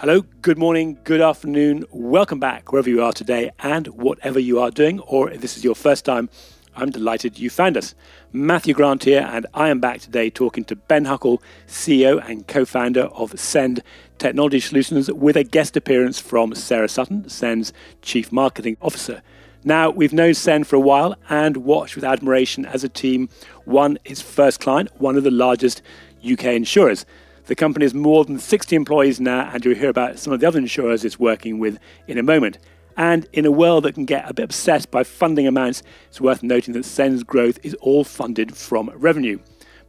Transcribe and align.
Hello, 0.00 0.22
good 0.40 0.56
morning, 0.56 0.98
good 1.04 1.20
afternoon, 1.20 1.84
welcome 1.90 2.40
back 2.40 2.72
wherever 2.72 2.88
you 2.88 3.02
are 3.02 3.12
today 3.12 3.50
and 3.58 3.86
whatever 3.88 4.38
you 4.38 4.58
are 4.58 4.70
doing, 4.70 4.98
or 5.00 5.30
if 5.30 5.42
this 5.42 5.58
is 5.58 5.62
your 5.62 5.74
first 5.74 6.06
time, 6.06 6.30
I'm 6.74 6.88
delighted 6.88 7.38
you 7.38 7.50
found 7.50 7.76
us. 7.76 7.94
Matthew 8.32 8.72
Grant 8.72 9.04
here, 9.04 9.28
and 9.30 9.46
I 9.52 9.68
am 9.68 9.78
back 9.78 10.00
today 10.00 10.30
talking 10.30 10.64
to 10.64 10.74
Ben 10.74 11.04
Huckle, 11.04 11.42
CEO 11.66 12.18
and 12.26 12.48
co 12.48 12.64
founder 12.64 13.08
of 13.08 13.38
Send 13.38 13.82
Technology 14.16 14.58
Solutions, 14.60 15.12
with 15.12 15.36
a 15.36 15.44
guest 15.44 15.76
appearance 15.76 16.18
from 16.18 16.54
Sarah 16.54 16.88
Sutton, 16.88 17.28
Send's 17.28 17.74
Chief 18.00 18.32
Marketing 18.32 18.78
Officer. 18.80 19.20
Now, 19.64 19.90
we've 19.90 20.14
known 20.14 20.32
Send 20.32 20.66
for 20.66 20.76
a 20.76 20.80
while 20.80 21.14
and 21.28 21.58
watched 21.58 21.94
with 21.94 22.04
admiration 22.04 22.64
as 22.64 22.82
a 22.82 22.88
team 22.88 23.28
won 23.66 23.98
its 24.06 24.22
first 24.22 24.60
client, 24.60 24.88
one 24.98 25.18
of 25.18 25.24
the 25.24 25.30
largest 25.30 25.82
UK 26.24 26.44
insurers. 26.44 27.04
The 27.46 27.54
company 27.54 27.84
has 27.84 27.94
more 27.94 28.24
than 28.24 28.38
60 28.38 28.76
employees 28.76 29.20
now, 29.20 29.50
and 29.52 29.64
you'll 29.64 29.74
hear 29.74 29.88
about 29.88 30.18
some 30.18 30.32
of 30.32 30.40
the 30.40 30.46
other 30.46 30.58
insurers 30.58 31.04
it's 31.04 31.18
working 31.18 31.58
with 31.58 31.78
in 32.06 32.18
a 32.18 32.22
moment. 32.22 32.58
And 32.96 33.26
in 33.32 33.46
a 33.46 33.50
world 33.50 33.84
that 33.84 33.94
can 33.94 34.04
get 34.04 34.28
a 34.28 34.34
bit 34.34 34.44
obsessed 34.44 34.90
by 34.90 35.04
funding 35.04 35.46
amounts, 35.46 35.82
it's 36.08 36.20
worth 36.20 36.42
noting 36.42 36.74
that 36.74 36.84
Send's 36.84 37.22
growth 37.22 37.58
is 37.62 37.74
all 37.74 38.04
funded 38.04 38.56
from 38.56 38.90
revenue. 38.94 39.38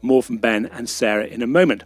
More 0.02 0.24
from 0.24 0.38
Ben 0.38 0.66
and 0.68 0.90
Sarah 0.90 1.26
in 1.26 1.42
a 1.42 1.48
moment. 1.48 1.84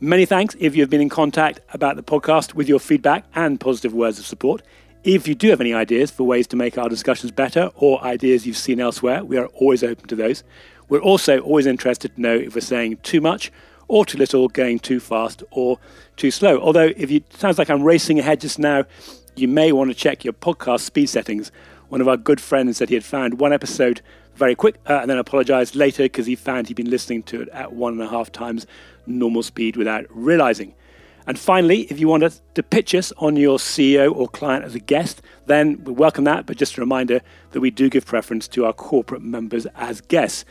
Many 0.00 0.26
thanks 0.26 0.54
if 0.60 0.76
you've 0.76 0.90
been 0.90 1.00
in 1.00 1.08
contact 1.08 1.60
about 1.72 1.96
the 1.96 2.02
podcast 2.02 2.54
with 2.54 2.68
your 2.68 2.78
feedback 2.78 3.24
and 3.34 3.58
positive 3.58 3.94
words 3.94 4.18
of 4.18 4.26
support. 4.26 4.62
If 5.02 5.26
you 5.26 5.34
do 5.34 5.48
have 5.50 5.60
any 5.60 5.74
ideas 5.74 6.10
for 6.10 6.24
ways 6.24 6.46
to 6.48 6.56
make 6.56 6.78
our 6.78 6.88
discussions 6.88 7.32
better 7.32 7.70
or 7.74 8.00
ideas 8.04 8.46
you've 8.46 8.56
seen 8.56 8.78
elsewhere, 8.78 9.24
we 9.24 9.38
are 9.38 9.46
always 9.46 9.82
open 9.82 10.06
to 10.08 10.14
those. 10.14 10.44
We're 10.88 11.00
also 11.00 11.40
always 11.40 11.66
interested 11.66 12.14
to 12.14 12.20
know 12.20 12.36
if 12.36 12.54
we're 12.54 12.60
saying 12.60 12.98
too 13.02 13.20
much 13.20 13.50
or 13.88 14.04
too 14.04 14.18
little, 14.18 14.48
going 14.48 14.78
too 14.78 15.00
fast 15.00 15.42
or 15.50 15.78
too 16.16 16.30
slow. 16.30 16.58
Although, 16.60 16.92
if 16.96 17.10
you 17.10 17.22
sounds 17.30 17.58
like 17.58 17.70
I'm 17.70 17.82
racing 17.82 18.18
ahead 18.18 18.40
just 18.40 18.58
now, 18.58 18.84
you 19.34 19.48
may 19.48 19.72
want 19.72 19.90
to 19.90 19.94
check 19.94 20.24
your 20.24 20.34
podcast 20.34 20.80
speed 20.80 21.08
settings. 21.08 21.50
One 21.88 22.00
of 22.00 22.08
our 22.08 22.16
good 22.16 22.40
friends 22.40 22.76
said 22.76 22.88
he 22.88 22.94
had 22.94 23.04
found 23.04 23.40
one 23.40 23.52
episode 23.52 24.02
very 24.34 24.54
quick 24.54 24.76
uh, 24.86 24.98
and 25.00 25.10
then 25.10 25.18
apologized 25.18 25.74
later 25.74 26.04
because 26.04 26.26
he 26.26 26.36
found 26.36 26.68
he'd 26.68 26.74
been 26.74 26.90
listening 26.90 27.22
to 27.24 27.42
it 27.42 27.48
at 27.48 27.72
one 27.72 27.94
and 27.94 28.02
a 28.02 28.08
half 28.08 28.30
times 28.30 28.66
normal 29.06 29.42
speed 29.42 29.76
without 29.76 30.04
realizing. 30.10 30.74
And 31.26 31.38
finally, 31.38 31.82
if 31.90 32.00
you 32.00 32.08
want 32.08 32.22
us 32.22 32.40
to 32.54 32.62
pitch 32.62 32.94
us 32.94 33.12
on 33.18 33.36
your 33.36 33.58
CEO 33.58 34.14
or 34.14 34.28
client 34.28 34.64
as 34.64 34.74
a 34.74 34.78
guest, 34.78 35.20
then 35.44 35.84
we 35.84 35.92
welcome 35.92 36.24
that. 36.24 36.46
But 36.46 36.56
just 36.56 36.78
a 36.78 36.80
reminder 36.80 37.20
that 37.50 37.60
we 37.60 37.70
do 37.70 37.90
give 37.90 38.06
preference 38.06 38.48
to 38.48 38.64
our 38.64 38.72
corporate 38.72 39.20
members 39.20 39.66
as 39.76 40.00
guests. 40.00 40.46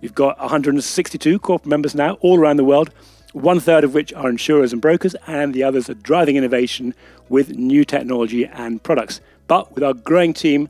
We've 0.00 0.14
got 0.14 0.38
162 0.38 1.38
corporate 1.38 1.68
members 1.68 1.94
now 1.94 2.14
all 2.20 2.38
around 2.38 2.56
the 2.56 2.64
world, 2.64 2.90
one 3.32 3.60
third 3.60 3.84
of 3.84 3.94
which 3.94 4.12
are 4.14 4.28
insurers 4.28 4.72
and 4.72 4.80
brokers, 4.80 5.14
and 5.26 5.54
the 5.54 5.62
others 5.62 5.90
are 5.90 5.94
driving 5.94 6.36
innovation 6.36 6.94
with 7.28 7.50
new 7.50 7.84
technology 7.84 8.46
and 8.46 8.82
products. 8.82 9.20
But 9.46 9.74
with 9.74 9.84
our 9.84 9.94
growing 9.94 10.32
team, 10.32 10.68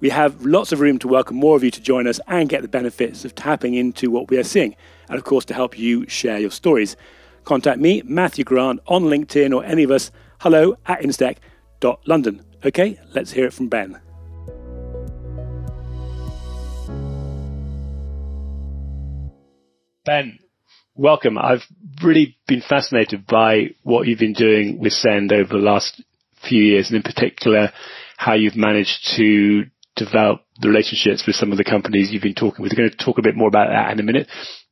we 0.00 0.08
have 0.08 0.44
lots 0.44 0.72
of 0.72 0.80
room 0.80 0.98
to 1.00 1.08
welcome 1.08 1.36
more 1.36 1.56
of 1.56 1.62
you 1.62 1.70
to 1.70 1.80
join 1.80 2.06
us 2.06 2.20
and 2.26 2.48
get 2.48 2.62
the 2.62 2.68
benefits 2.68 3.24
of 3.24 3.34
tapping 3.34 3.74
into 3.74 4.10
what 4.10 4.30
we 4.30 4.38
are 4.38 4.44
seeing, 4.44 4.74
and 5.08 5.18
of 5.18 5.24
course, 5.24 5.44
to 5.46 5.54
help 5.54 5.78
you 5.78 6.08
share 6.08 6.38
your 6.38 6.50
stories. 6.50 6.96
Contact 7.44 7.78
me, 7.78 8.02
Matthew 8.06 8.44
Grant, 8.44 8.80
on 8.86 9.04
LinkedIn 9.04 9.54
or 9.54 9.62
any 9.64 9.82
of 9.82 9.90
us, 9.90 10.10
hello 10.40 10.76
at 10.86 11.00
instech.london. 11.02 12.44
Okay, 12.64 12.98
let's 13.14 13.32
hear 13.32 13.46
it 13.46 13.52
from 13.52 13.68
Ben. 13.68 14.00
Ben, 20.06 20.38
welcome. 20.94 21.36
I've 21.36 21.64
really 22.02 22.38
been 22.48 22.62
fascinated 22.66 23.26
by 23.26 23.74
what 23.82 24.06
you've 24.06 24.18
been 24.18 24.32
doing 24.32 24.78
with 24.80 24.94
Send 24.94 25.30
over 25.30 25.52
the 25.52 25.58
last 25.58 26.02
few 26.48 26.62
years, 26.62 26.88
and 26.88 26.96
in 26.96 27.02
particular, 27.02 27.70
how 28.16 28.32
you've 28.32 28.56
managed 28.56 29.14
to 29.16 29.64
develop 29.96 30.40
the 30.58 30.68
relationships 30.68 31.24
with 31.26 31.36
some 31.36 31.52
of 31.52 31.58
the 31.58 31.64
companies 31.64 32.10
you've 32.10 32.22
been 32.22 32.34
talking 32.34 32.62
with. 32.62 32.72
We're 32.72 32.84
going 32.84 32.90
to 32.96 33.04
talk 33.04 33.18
a 33.18 33.22
bit 33.22 33.36
more 33.36 33.48
about 33.48 33.68
that 33.68 33.92
in 33.92 34.00
a 34.00 34.02
minute. 34.02 34.28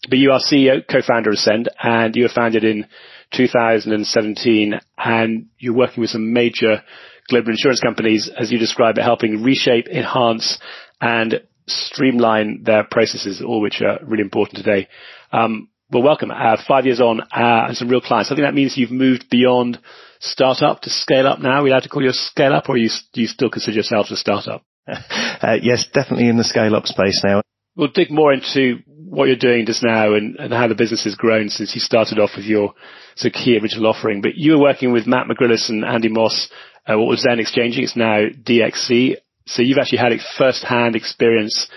But 0.09 0.17
you 0.17 0.31
are 0.31 0.41
CEO, 0.41 0.81
co-founder 0.91 1.31
of 1.31 1.39
Send, 1.39 1.69
and 1.83 2.17
you 2.17 2.23
were 2.23 2.31
founded 2.35 2.65
in 2.65 2.87
2017, 3.33 4.81
and 4.97 5.47
you're 5.59 5.75
working 5.75 6.01
with 6.01 6.11
some 6.11 6.33
major 6.33 6.83
global 7.29 7.51
insurance 7.51 7.81
companies, 7.81 8.31
as 8.35 8.51
you 8.51 8.59
describe 8.59 8.97
it, 8.97 9.03
helping 9.03 9.43
reshape, 9.43 9.89
enhance, 9.89 10.59
and 11.03 11.43
streamline 11.69 12.63
their 12.65 12.85
processes, 12.85 13.43
all 13.45 13.61
which 13.61 13.83
are 13.83 13.99
really 14.05 14.23
important 14.23 14.57
today. 14.57 14.89
Um, 15.33 15.69
well, 15.91 16.03
welcome. 16.03 16.31
Uh, 16.31 16.57
five 16.67 16.85
years 16.85 17.01
on 17.01 17.21
uh, 17.21 17.67
and 17.69 17.77
some 17.77 17.89
real 17.89 18.01
clients. 18.01 18.31
I 18.31 18.35
think 18.35 18.47
that 18.47 18.55
means 18.55 18.77
you've 18.77 18.91
moved 18.91 19.27
beyond 19.31 19.79
startup 20.21 20.83
to 20.83 20.91
scale 20.91 21.27
up 21.27 21.41
now. 21.41 21.61
Are 21.61 21.63
we 21.63 21.71
allowed 21.71 21.85
to 21.85 21.89
call 21.89 22.03
you 22.03 22.11
a 22.11 22.15
scale 22.15 22.53
up 22.53 22.69
or 22.69 22.77
you, 22.77 22.91
do 23.13 23.21
you 23.21 23.27
still 23.27 23.51
consider 23.51 23.75
yourselves 23.75 24.11
a 24.11 24.17
startup? 24.17 24.63
Uh, 25.41 25.57
yes, 25.63 25.87
definitely 25.95 26.29
in 26.29 26.37
the 26.37 26.43
scale 26.43 26.75
up 26.75 26.85
space 26.85 27.23
now. 27.25 27.41
We'll 27.77 27.93
dig 27.95 28.11
more 28.11 28.33
into 28.33 28.79
what 28.87 29.27
you're 29.27 29.37
doing 29.37 29.67
just 29.67 29.85
now 29.85 30.15
and, 30.15 30.35
and 30.37 30.53
how 30.53 30.67
the 30.67 30.75
business 30.75 31.05
has 31.05 31.15
grown 31.15 31.49
since 31.49 31.77
you 31.77 31.81
started 31.81 32.19
off 32.19 32.31
with 32.37 32.45
your 32.45 32.75
so 33.15 33.31
key 33.31 33.57
original 33.57 33.87
offering. 33.87 34.21
But 34.21 34.35
you 34.35 34.53
were 34.53 34.63
working 34.63 34.93
with 34.93 35.07
Matt 35.07 35.29
McGrillis 35.29 35.69
and 35.69 35.85
Andy 35.85 36.09
Moss, 36.09 36.49
uh, 36.87 36.99
what 36.99 37.07
was 37.07 37.23
then 37.23 37.39
Xchanging. 37.39 37.85
It's 37.85 37.95
now 37.95 38.25
DXC. 38.43 39.17
So 39.47 39.63
you've 39.63 39.79
actually 39.79 39.99
had 39.99 40.13
a 40.13 40.19
first-hand 40.37 40.97
experience 40.97 41.69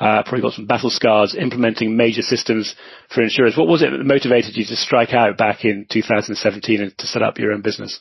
uh, 0.00 0.22
probably 0.22 0.42
got 0.42 0.52
some 0.52 0.66
battle 0.66 0.90
scars 0.90 1.34
implementing 1.34 1.96
major 1.96 2.22
systems 2.22 2.74
for 3.12 3.22
insurers. 3.22 3.56
What 3.56 3.68
was 3.68 3.82
it 3.82 3.90
that 3.90 4.04
motivated 4.04 4.56
you 4.56 4.64
to 4.66 4.76
strike 4.76 5.12
out 5.12 5.36
back 5.38 5.64
in 5.64 5.86
2017 5.90 6.80
and 6.80 6.98
to 6.98 7.06
set 7.06 7.22
up 7.22 7.38
your 7.38 7.52
own 7.52 7.62
business? 7.62 8.00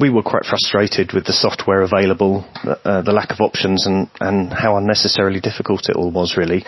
we 0.00 0.10
were 0.10 0.22
quite 0.22 0.44
frustrated 0.44 1.12
with 1.12 1.26
the 1.26 1.32
software 1.32 1.82
available, 1.82 2.46
uh, 2.64 3.02
the 3.02 3.12
lack 3.12 3.30
of 3.30 3.40
options, 3.40 3.86
and, 3.86 4.08
and 4.20 4.52
how 4.52 4.76
unnecessarily 4.76 5.40
difficult 5.40 5.88
it 5.88 5.96
all 5.96 6.10
was. 6.10 6.36
Really, 6.36 6.64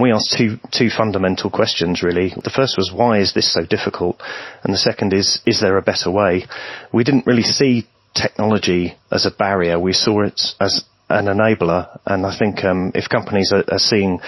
we 0.00 0.10
asked 0.10 0.34
two 0.36 0.58
two 0.72 0.88
fundamental 0.90 1.50
questions. 1.50 2.02
Really, 2.02 2.32
the 2.42 2.52
first 2.54 2.76
was 2.76 2.92
why 2.92 3.20
is 3.20 3.34
this 3.34 3.52
so 3.52 3.64
difficult, 3.64 4.20
and 4.64 4.74
the 4.74 4.78
second 4.78 5.12
is 5.12 5.40
is 5.46 5.60
there 5.60 5.76
a 5.76 5.82
better 5.82 6.10
way? 6.10 6.46
We 6.92 7.04
didn't 7.04 7.26
really 7.26 7.42
see 7.42 7.86
technology 8.14 8.94
as 9.10 9.26
a 9.26 9.30
barrier. 9.30 9.78
We 9.78 9.92
saw 9.92 10.24
it 10.24 10.40
as 10.60 10.84
an 11.12 11.26
enabler. 11.26 11.98
And 12.06 12.26
I 12.26 12.36
think 12.36 12.64
um, 12.64 12.92
if 12.94 13.08
companies 13.08 13.52
are, 13.52 13.64
are, 13.68 13.78
seeing 13.78 14.20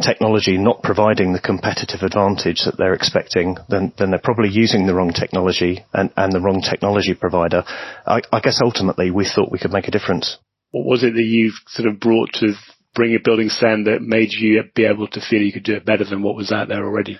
technology 0.00 0.56
not 0.56 0.82
providing 0.82 1.32
the 1.32 1.40
competitive 1.40 2.02
advantage 2.02 2.62
that 2.64 2.76
they're 2.78 2.94
expecting, 2.94 3.56
then, 3.68 3.92
then 3.98 4.10
they're 4.10 4.20
probably 4.22 4.50
using 4.50 4.86
the 4.86 4.94
wrong 4.94 5.12
technology 5.12 5.84
and, 5.92 6.10
and 6.16 6.32
the 6.32 6.40
wrong 6.40 6.60
technology 6.60 7.14
provider. 7.14 7.64
I, 8.06 8.20
I, 8.32 8.40
guess 8.40 8.60
ultimately 8.62 9.10
we 9.10 9.24
thought 9.24 9.52
we 9.52 9.58
could 9.58 9.72
make 9.72 9.88
a 9.88 9.92
difference. 9.92 10.38
What 10.70 10.86
was 10.86 11.02
it 11.02 11.14
that 11.14 11.22
you 11.22 11.52
sort 11.68 11.88
of 11.88 12.00
brought 12.00 12.32
to 12.34 12.54
bring 12.94 13.14
a 13.14 13.18
building 13.22 13.48
stand 13.48 13.86
that 13.86 14.02
made 14.02 14.32
you 14.32 14.62
be 14.74 14.84
able 14.84 15.08
to 15.08 15.20
feel 15.20 15.42
you 15.42 15.52
could 15.52 15.64
do 15.64 15.74
it 15.74 15.84
better 15.84 16.04
than 16.04 16.22
what 16.22 16.36
was 16.36 16.52
out 16.52 16.68
there 16.68 16.84
already? 16.84 17.18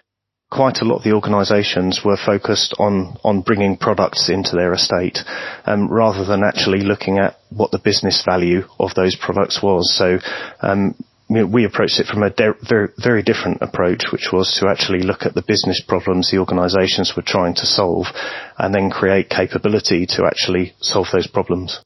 Quite 0.51 0.79
a 0.79 0.85
lot 0.85 0.97
of 0.97 1.05
the 1.05 1.13
organisations 1.13 2.01
were 2.05 2.17
focused 2.17 2.75
on 2.79 3.17
on 3.23 3.43
bringing 3.43 3.77
products 3.77 4.29
into 4.29 4.57
their 4.57 4.73
estate, 4.73 5.19
um, 5.67 5.89
rather 5.89 6.25
than 6.25 6.43
actually 6.43 6.81
looking 6.81 7.19
at 7.19 7.37
what 7.51 7.71
the 7.71 7.79
business 7.79 8.23
value 8.25 8.63
of 8.79 8.95
those 8.95 9.17
products 9.17 9.63
was. 9.63 9.95
So. 9.97 10.19
Um, 10.61 10.95
we 11.31 11.67
approached 11.67 12.01
it 12.01 12.07
from 12.07 12.23
a 12.23 12.31
de- 12.31 12.55
very, 12.67 12.89
very 12.97 13.23
different 13.23 13.61
approach, 13.61 14.05
which 14.13 14.31
was 14.33 14.57
to 14.59 14.67
actually 14.67 15.01
look 15.01 15.25
at 15.27 15.35
the 15.35 15.45
business 15.47 15.83
problems 15.87 16.31
the 16.31 16.39
organisations 16.39 17.13
were 17.15 17.23
trying 17.23 17.55
to 17.55 17.67
solve, 17.67 18.07
and 18.57 18.75
then 18.75 18.89
create 18.91 19.29
capability 19.29 20.07
to 20.07 20.25
actually 20.25 20.73
solve 20.81 21.07
those 21.13 21.27
problems. 21.27 21.81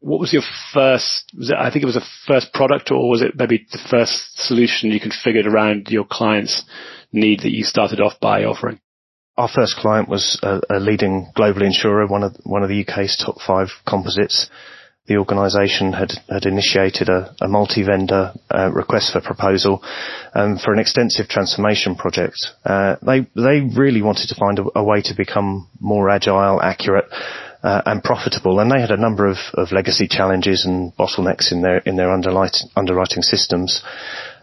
What 0.00 0.18
was 0.18 0.32
your 0.32 0.42
first? 0.72 1.30
Was 1.36 1.50
it, 1.50 1.56
I 1.56 1.70
think 1.70 1.84
it 1.84 1.86
was 1.86 1.96
a 1.96 2.06
first 2.26 2.52
product, 2.52 2.90
or 2.90 3.08
was 3.08 3.22
it 3.22 3.36
maybe 3.36 3.66
the 3.70 3.78
first 3.88 4.36
solution 4.36 4.90
you 4.90 5.00
configured 5.00 5.46
around 5.46 5.88
your 5.90 6.04
clients' 6.04 6.64
need 7.12 7.40
that 7.40 7.52
you 7.52 7.64
started 7.64 8.00
off 8.00 8.20
by 8.20 8.44
offering? 8.44 8.80
Our 9.36 9.48
first 9.48 9.76
client 9.76 10.08
was 10.08 10.38
a, 10.42 10.60
a 10.68 10.80
leading 10.80 11.30
global 11.34 11.62
insurer, 11.62 12.06
one 12.06 12.24
of 12.24 12.36
one 12.42 12.62
of 12.62 12.68
the 12.68 12.84
UK's 12.86 13.16
top 13.24 13.36
five 13.46 13.68
composites. 13.86 14.50
The 15.06 15.16
organisation 15.16 15.92
had 15.92 16.12
had 16.28 16.44
initiated 16.44 17.08
a, 17.08 17.34
a 17.40 17.48
multi-vendor 17.48 18.34
uh, 18.50 18.70
request 18.72 19.12
for 19.12 19.20
proposal 19.20 19.82
um, 20.34 20.58
for 20.58 20.72
an 20.72 20.80
extensive 20.80 21.28
transformation 21.28 21.94
project. 21.94 22.48
Uh, 22.64 22.96
they 23.00 23.20
they 23.36 23.60
really 23.60 24.02
wanted 24.02 24.28
to 24.28 24.34
find 24.34 24.58
a, 24.58 24.64
a 24.74 24.84
way 24.84 25.00
to 25.02 25.14
become 25.14 25.68
more 25.80 26.10
agile, 26.10 26.60
accurate, 26.60 27.06
uh, 27.62 27.82
and 27.86 28.02
profitable. 28.02 28.60
And 28.60 28.70
they 28.70 28.80
had 28.80 28.90
a 28.90 28.96
number 28.96 29.26
of, 29.26 29.36
of 29.54 29.72
legacy 29.72 30.08
challenges 30.08 30.64
and 30.64 30.92
bottlenecks 30.96 31.52
in 31.52 31.62
their 31.62 31.78
in 31.78 31.96
their 31.96 32.10
underwriting 32.10 33.22
systems. 33.22 33.82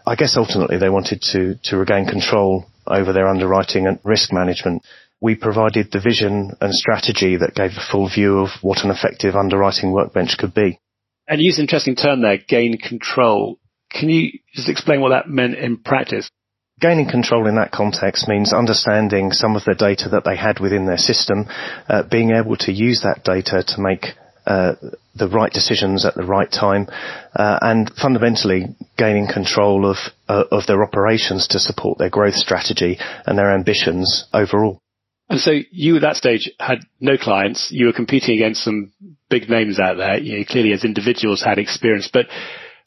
I 0.06 0.14
guess 0.14 0.36
ultimately 0.36 0.78
they 0.78 0.88
wanted 0.88 1.20
to, 1.32 1.56
to 1.64 1.76
regain 1.76 2.06
control 2.06 2.66
over 2.86 3.12
their 3.12 3.26
underwriting 3.26 3.88
and 3.88 3.98
risk 4.04 4.32
management. 4.32 4.82
We 5.20 5.34
provided 5.34 5.90
the 5.90 6.00
vision 6.00 6.52
and 6.60 6.72
strategy 6.72 7.36
that 7.36 7.54
gave 7.56 7.72
a 7.72 7.90
full 7.90 8.08
view 8.08 8.38
of 8.38 8.50
what 8.62 8.84
an 8.84 8.90
effective 8.90 9.34
underwriting 9.34 9.90
workbench 9.90 10.36
could 10.38 10.54
be. 10.54 10.78
And 11.26 11.40
you 11.40 11.46
used 11.46 11.58
an 11.58 11.64
interesting 11.64 11.96
term 11.96 12.22
there, 12.22 12.38
gain 12.38 12.78
control. 12.78 13.58
Can 13.90 14.08
you 14.08 14.38
just 14.54 14.68
explain 14.68 15.00
what 15.00 15.08
that 15.08 15.28
meant 15.28 15.56
in 15.56 15.78
practice? 15.78 16.30
Gaining 16.78 17.08
control 17.08 17.48
in 17.48 17.56
that 17.56 17.72
context 17.72 18.28
means 18.28 18.52
understanding 18.52 19.32
some 19.32 19.56
of 19.56 19.64
the 19.64 19.74
data 19.74 20.10
that 20.10 20.24
they 20.24 20.36
had 20.36 20.60
within 20.60 20.86
their 20.86 20.98
system, 20.98 21.46
uh, 21.88 22.02
being 22.08 22.30
able 22.30 22.56
to 22.58 22.72
use 22.72 23.00
that 23.02 23.24
data 23.24 23.64
to 23.66 23.80
make 23.80 24.14
uh, 24.46 24.74
the 25.14 25.28
right 25.28 25.52
decisions 25.52 26.04
at 26.04 26.14
the 26.14 26.24
right 26.24 26.50
time, 26.50 26.86
uh, 27.34 27.58
and 27.62 27.90
fundamentally 28.00 28.66
gaining 28.96 29.26
control 29.26 29.90
of 29.90 29.96
uh, 30.28 30.44
of 30.50 30.66
their 30.66 30.82
operations 30.82 31.48
to 31.48 31.58
support 31.58 31.98
their 31.98 32.10
growth 32.10 32.34
strategy 32.34 32.98
and 33.26 33.36
their 33.36 33.54
ambitions 33.54 34.26
overall. 34.32 34.80
And 35.28 35.40
so 35.40 35.52
you 35.72 35.96
at 35.96 36.02
that 36.02 36.16
stage 36.16 36.50
had 36.60 36.78
no 37.00 37.16
clients. 37.16 37.72
You 37.72 37.86
were 37.86 37.92
competing 37.92 38.36
against 38.36 38.62
some 38.62 38.92
big 39.28 39.50
names 39.50 39.80
out 39.80 39.96
there. 39.96 40.18
You 40.18 40.38
know, 40.38 40.44
clearly 40.44 40.72
as 40.72 40.84
individuals 40.84 41.42
had 41.42 41.58
experience, 41.58 42.08
but 42.12 42.26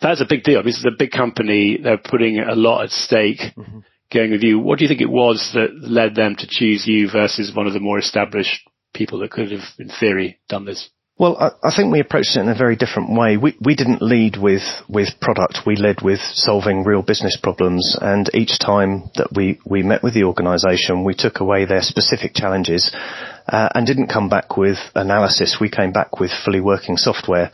that's 0.02 0.22
a 0.22 0.28
big 0.28 0.44
deal. 0.44 0.64
This 0.64 0.78
is 0.78 0.86
a 0.86 0.98
big 0.98 1.12
company. 1.12 1.78
They're 1.82 1.98
putting 1.98 2.40
a 2.40 2.56
lot 2.56 2.84
at 2.84 2.92
stake 2.92 3.40
mm-hmm. 3.58 3.80
going 4.14 4.32
with 4.32 4.44
you. 4.44 4.60
What 4.60 4.80
do 4.80 4.86
you 4.86 4.90
think 4.90 5.02
it 5.02 5.10
was 5.10 5.52
that 5.54 5.72
led 5.82 6.16
them 6.16 6.36
to 6.38 6.48
choose 6.48 6.88
you 6.88 7.10
versus 7.12 7.54
one 7.54 7.68
of 7.68 7.74
the 7.74 7.82
more 7.82 8.00
established 8.00 8.62
people 8.94 9.20
that 9.20 9.32
could 9.32 9.52
have, 9.52 9.66
in 9.78 9.90
theory, 9.90 10.40
done 10.48 10.64
this? 10.64 10.90
Well, 11.20 11.36
I, 11.38 11.68
I, 11.68 11.76
think 11.76 11.92
we 11.92 12.00
approached 12.00 12.38
it 12.38 12.40
in 12.40 12.48
a 12.48 12.56
very 12.56 12.78
different 12.78 13.12
way. 13.12 13.36
We, 13.36 13.54
we 13.60 13.76
didn't 13.76 14.02
lead 14.02 14.38
with, 14.38 14.64
with 14.88 15.20
product. 15.20 15.60
We 15.68 15.76
led 15.76 16.02
with 16.02 16.22
solving 16.22 16.86
real 16.86 17.02
business 17.02 17.38
problems. 17.44 17.98
And 18.00 18.30
each 18.34 18.58
time 18.58 19.12
that 19.16 19.28
we, 19.36 19.60
we 19.66 19.84
met 19.84 20.02
with 20.02 20.14
the 20.14 20.24
organization, 20.24 21.04
we 21.04 21.14
took 21.14 21.42
away 21.42 21.66
their 21.66 21.82
specific 21.82 22.34
challenges, 22.34 22.96
uh, 23.50 23.68
and 23.76 23.86
didn't 23.86 24.08
come 24.08 24.30
back 24.30 24.56
with 24.56 24.78
analysis. 24.96 25.58
We 25.60 25.70
came 25.70 25.92
back 25.92 26.22
with 26.22 26.32
fully 26.46 26.62
working 26.62 26.96
software. 26.96 27.52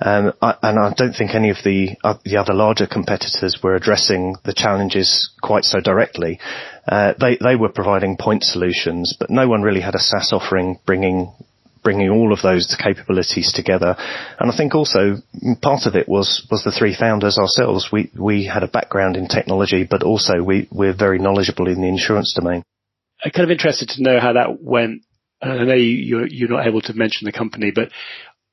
Um, 0.00 0.32
I, 0.40 0.54
and 0.62 0.78
I 0.78 0.94
don't 0.96 1.12
think 1.12 1.34
any 1.34 1.50
of 1.50 1.56
the, 1.64 1.96
uh, 2.04 2.18
the 2.24 2.36
other 2.36 2.54
larger 2.54 2.86
competitors 2.86 3.58
were 3.60 3.74
addressing 3.74 4.36
the 4.44 4.54
challenges 4.54 5.30
quite 5.42 5.64
so 5.64 5.80
directly. 5.80 6.38
Uh, 6.86 7.14
they, 7.18 7.36
they 7.42 7.56
were 7.56 7.68
providing 7.68 8.16
point 8.16 8.44
solutions, 8.44 9.16
but 9.18 9.28
no 9.28 9.48
one 9.48 9.62
really 9.62 9.80
had 9.80 9.96
a 9.96 9.98
SaaS 9.98 10.32
offering 10.32 10.78
bringing 10.86 11.34
bringing 11.88 12.10
all 12.10 12.34
of 12.34 12.42
those 12.42 12.76
capabilities 12.78 13.50
together. 13.50 13.96
And 14.38 14.52
I 14.52 14.54
think 14.54 14.74
also 14.74 15.16
part 15.62 15.86
of 15.86 15.94
it 15.94 16.06
was, 16.06 16.46
was 16.50 16.62
the 16.62 16.70
three 16.70 16.94
founders 16.94 17.38
ourselves. 17.38 17.88
We, 17.90 18.12
we 18.14 18.44
had 18.44 18.62
a 18.62 18.68
background 18.68 19.16
in 19.16 19.26
technology, 19.26 19.86
but 19.90 20.02
also 20.02 20.42
we, 20.42 20.68
we're 20.70 20.94
very 20.94 21.18
knowledgeable 21.18 21.66
in 21.66 21.80
the 21.80 21.88
insurance 21.88 22.36
domain. 22.38 22.62
I'm 23.24 23.30
kind 23.30 23.44
of 23.44 23.50
interested 23.50 23.88
to 23.88 24.02
know 24.02 24.20
how 24.20 24.34
that 24.34 24.60
went. 24.60 25.00
I 25.40 25.64
know 25.64 25.72
you, 25.72 26.26
you're 26.28 26.50
not 26.50 26.66
able 26.66 26.82
to 26.82 26.92
mention 26.92 27.24
the 27.24 27.32
company, 27.32 27.72
but 27.74 27.88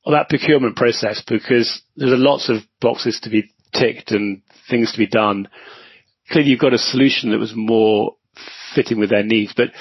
that 0.05 0.29
procurement 0.29 0.77
process, 0.77 1.21
because 1.27 1.81
there's 1.97 2.17
lots 2.17 2.47
of 2.47 2.59
boxes 2.79 3.19
to 3.23 3.29
be 3.29 3.51
ticked 3.73 4.11
and 4.11 4.43
things 4.69 4.93
to 4.93 4.97
be 4.97 5.07
done. 5.07 5.49
Clearly 6.31 6.51
you've 6.51 6.61
got 6.61 6.73
a 6.73 6.77
solution 6.77 7.31
that 7.31 7.39
was 7.39 7.51
more 7.53 8.15
fitting 8.73 8.97
with 8.97 9.09
their 9.09 9.23
needs, 9.23 9.53
but 9.57 9.71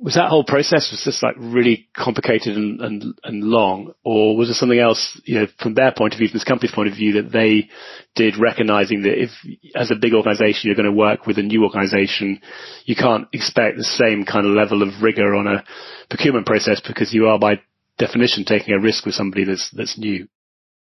was 0.00 0.14
that 0.14 0.28
whole 0.28 0.44
process 0.44 0.90
was 0.92 1.02
just 1.02 1.22
like 1.22 1.34
really 1.38 1.88
complicated 1.96 2.56
and, 2.56 2.80
and, 2.80 3.18
and 3.24 3.42
long, 3.42 3.92
or 4.04 4.36
was 4.36 4.48
there 4.48 4.54
something 4.54 4.78
else, 4.78 5.20
you 5.24 5.40
know, 5.40 5.46
from 5.60 5.74
their 5.74 5.92
point 5.92 6.14
of 6.14 6.18
view, 6.18 6.28
from 6.28 6.36
this 6.36 6.44
company's 6.44 6.74
point 6.74 6.88
of 6.88 6.94
view, 6.94 7.14
that 7.14 7.32
they 7.32 7.68
did 8.14 8.38
recognizing 8.38 9.02
that 9.02 9.20
if, 9.20 9.30
as 9.74 9.90
a 9.90 9.96
big 9.96 10.14
organization, 10.14 10.62
you're 10.64 10.76
going 10.76 10.86
to 10.86 10.92
work 10.92 11.26
with 11.26 11.36
a 11.38 11.42
new 11.42 11.64
organization, 11.64 12.40
you 12.84 12.94
can't 12.94 13.26
expect 13.32 13.76
the 13.76 13.84
same 13.84 14.24
kind 14.24 14.46
of 14.46 14.52
level 14.52 14.82
of 14.82 15.02
rigor 15.02 15.34
on 15.34 15.48
a 15.48 15.64
procurement 16.08 16.46
process 16.46 16.80
because 16.86 17.12
you 17.12 17.26
are 17.26 17.38
by 17.38 17.60
definition 17.98 18.44
taking 18.44 18.74
a 18.74 18.80
risk 18.80 19.04
with 19.04 19.16
somebody 19.16 19.44
that's, 19.44 19.68
that's 19.72 19.98
new? 19.98 20.28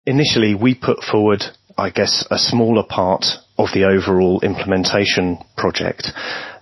Initially, 0.05 0.53
we 0.53 0.75
put 0.75 0.99
forward, 0.99 1.43
I 1.75 1.89
guess, 1.89 2.25
a 2.29 2.37
smaller 2.37 2.83
part 2.87 3.25
of 3.57 3.69
the 3.73 3.85
overall 3.85 4.39
implementation 4.41 5.39
project. 5.57 6.11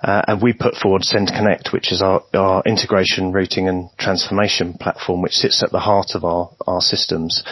Uh, 0.01 0.21
and 0.27 0.41
we 0.41 0.53
put 0.53 0.75
forward 0.75 1.03
Send 1.03 1.27
Connect, 1.27 1.73
which 1.73 1.91
is 1.91 2.01
our, 2.01 2.23
our, 2.33 2.61
integration, 2.65 3.31
routing 3.31 3.67
and 3.67 3.89
transformation 3.97 4.73
platform, 4.73 5.21
which 5.21 5.33
sits 5.33 5.63
at 5.63 5.71
the 5.71 5.79
heart 5.79 6.11
of 6.13 6.23
our, 6.23 6.51
our 6.67 6.79
systems. 6.79 7.43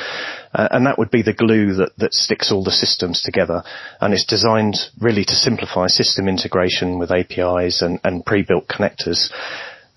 Uh, 0.54 0.68
and 0.72 0.86
that 0.86 0.98
would 1.00 1.10
be 1.10 1.24
the 1.24 1.34
glue 1.34 1.74
that, 1.74 1.92
that 1.98 2.14
sticks 2.14 2.52
all 2.52 2.64
the 2.64 2.72
systems 2.72 3.22
together. 3.22 3.64
And 4.00 4.14
it's 4.14 4.26
designed 4.26 4.78
really 5.02 5.26
to 5.26 5.36
simplify 5.36 5.88
system 5.88 6.28
integration 6.28 7.00
with 7.00 7.12
APIs 7.12 7.82
and, 7.82 8.00
and 8.04 8.26
pre-built 8.26 8.68
connectors. 8.68 9.32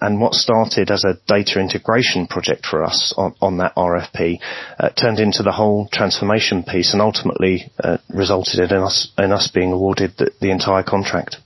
And 0.01 0.21
what 0.21 0.35
started 0.35 0.91
as 0.91 1.05
a 1.05 1.19
data 1.27 1.59
integration 1.59 2.27
project 2.27 2.67
for 2.67 2.85
us 2.85 3.15
on, 3.17 3.35
on 3.41 3.57
that 3.59 3.75
RFP 3.77 4.39
uh, 4.79 4.91
turned 4.91 5.19
into 5.19 5.43
the 5.43 5.53
whole 5.53 5.89
transformation 5.91 6.65
piece 6.65 6.93
and 6.93 7.01
ultimately 7.01 7.73
uh, 7.83 7.97
resulted 8.11 8.71
in 8.71 8.79
us, 8.79 9.11
in 9.17 9.33
us 9.33 9.51
being 9.53 9.73
awarded 9.73 10.13
the, 10.19 10.31
the 10.41 10.51
entire 10.51 10.83
contract. 10.83 11.37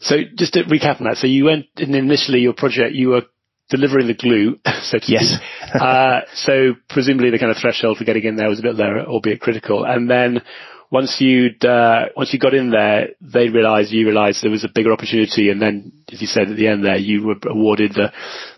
So 0.00 0.18
just 0.36 0.52
to 0.52 0.62
recap 0.62 1.00
on 1.00 1.08
that, 1.08 1.16
so 1.16 1.26
you 1.26 1.44
went 1.46 1.66
in 1.76 1.94
initially 1.94 2.38
your 2.38 2.52
project, 2.52 2.94
you 2.94 3.08
were 3.08 3.22
delivering 3.68 4.06
the 4.06 4.14
glue, 4.14 4.58
so 4.82 4.98
to 4.98 5.12
yes. 5.12 5.34
speak. 5.34 5.82
uh, 5.82 6.20
so 6.34 6.74
presumably 6.88 7.30
the 7.30 7.38
kind 7.38 7.50
of 7.50 7.56
threshold 7.58 7.98
for 7.98 8.04
getting 8.04 8.24
in 8.24 8.36
there 8.36 8.48
was 8.48 8.60
a 8.60 8.62
bit 8.62 8.76
lower, 8.76 9.00
albeit 9.00 9.40
critical. 9.40 9.84
And 9.84 10.08
then 10.08 10.42
once 10.90 11.20
you'd 11.20 11.64
uh, 11.64 12.06
once 12.16 12.32
you 12.32 12.38
got 12.38 12.54
in 12.54 12.70
there, 12.70 13.10
they 13.20 13.48
realised 13.48 13.92
you 13.92 14.06
realised 14.06 14.42
there 14.42 14.50
was 14.50 14.64
a 14.64 14.72
bigger 14.74 14.92
opportunity, 14.92 15.50
and 15.50 15.60
then, 15.60 15.92
as 16.10 16.20
you 16.20 16.26
said 16.26 16.50
at 16.50 16.56
the 16.56 16.66
end 16.66 16.84
there, 16.84 16.96
you 16.96 17.26
were 17.26 17.36
awarded 17.46 17.92
the 17.92 18.12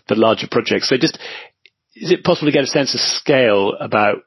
the 0.07 0.15
larger 0.15 0.47
project. 0.49 0.85
So 0.85 0.97
just 0.97 1.17
is 1.95 2.11
it 2.11 2.23
possible 2.23 2.47
to 2.47 2.53
get 2.53 2.63
a 2.63 2.67
sense 2.67 2.93
of 2.93 3.01
scale 3.01 3.73
about 3.79 4.23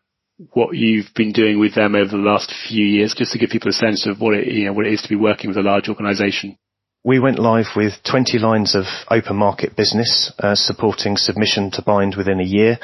what 0.52 0.76
you've 0.76 1.14
been 1.14 1.32
doing 1.32 1.58
with 1.58 1.74
them 1.74 1.94
over 1.94 2.10
the 2.10 2.16
last 2.16 2.52
few 2.68 2.84
years, 2.84 3.14
just 3.16 3.32
to 3.32 3.38
give 3.38 3.50
people 3.50 3.70
a 3.70 3.72
sense 3.72 4.06
of 4.06 4.20
what 4.20 4.34
it 4.34 4.48
you 4.48 4.66
know 4.66 4.72
what 4.74 4.86
it 4.86 4.92
is 4.92 5.02
to 5.02 5.08
be 5.08 5.16
working 5.16 5.48
with 5.48 5.56
a 5.56 5.62
large 5.62 5.88
organisation? 5.88 6.58
We 7.06 7.20
went 7.20 7.38
live 7.38 7.66
with 7.76 7.92
20 8.10 8.38
lines 8.38 8.74
of 8.74 8.84
open 9.10 9.36
market 9.36 9.76
business, 9.76 10.32
uh, 10.38 10.54
supporting 10.54 11.18
submission 11.18 11.70
to 11.72 11.82
bind 11.82 12.16
within 12.16 12.40
a 12.40 12.44
year, 12.44 12.78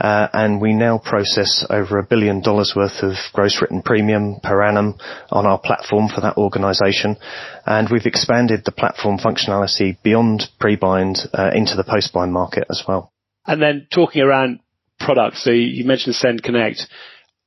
and 0.00 0.60
we 0.60 0.72
now 0.72 0.98
process 0.98 1.64
over 1.68 1.98
a 1.98 2.06
billion 2.06 2.40
dollars 2.40 2.72
worth 2.76 3.02
of 3.02 3.14
gross 3.32 3.60
written 3.60 3.82
premium 3.82 4.40
per 4.42 4.62
annum 4.62 4.96
on 5.30 5.46
our 5.46 5.58
platform 5.58 6.08
for 6.08 6.20
that 6.20 6.36
organisation, 6.36 7.16
and 7.66 7.88
we've 7.90 8.06
expanded 8.06 8.62
the 8.64 8.72
platform 8.72 9.18
functionality 9.18 9.96
beyond 10.02 10.44
pre-bind 10.60 11.18
uh, 11.34 11.50
into 11.54 11.74
the 11.76 11.84
post-bind 11.84 12.32
market 12.32 12.64
as 12.70 12.82
well. 12.86 13.12
And 13.46 13.60
then 13.60 13.86
talking 13.92 14.22
around 14.22 14.60
products, 15.00 15.44
so 15.44 15.50
you 15.50 15.84
mentioned 15.84 16.14
Send 16.14 16.42
Connect. 16.42 16.86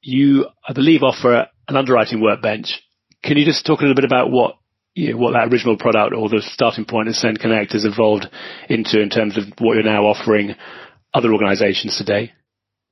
You, 0.02 0.48
I 0.68 0.74
believe, 0.74 1.04
offer 1.04 1.48
an 1.68 1.76
underwriting 1.76 2.22
workbench. 2.22 2.82
Can 3.24 3.38
you 3.38 3.46
just 3.46 3.66
talk 3.66 3.80
a 3.80 3.84
little 3.84 3.96
bit 3.96 4.06
about 4.06 4.32
what 4.32 4.56
you 4.94 5.12
know, 5.12 5.18
what 5.18 5.34
that 5.34 5.52
original 5.52 5.78
product 5.78 6.14
or 6.14 6.28
the 6.28 6.42
starting 6.42 6.86
point 6.86 7.08
of 7.08 7.16
Send 7.16 7.40
Connect 7.40 7.74
has 7.74 7.86
evolved 7.86 8.26
into 8.68 9.02
in 9.02 9.10
terms 9.10 9.38
of 9.38 9.46
what 9.60 9.76
you're 9.76 9.84
now 9.84 10.04
offering 10.04 10.56
other 11.14 11.32
organizations 11.32 11.98
today? 11.98 12.34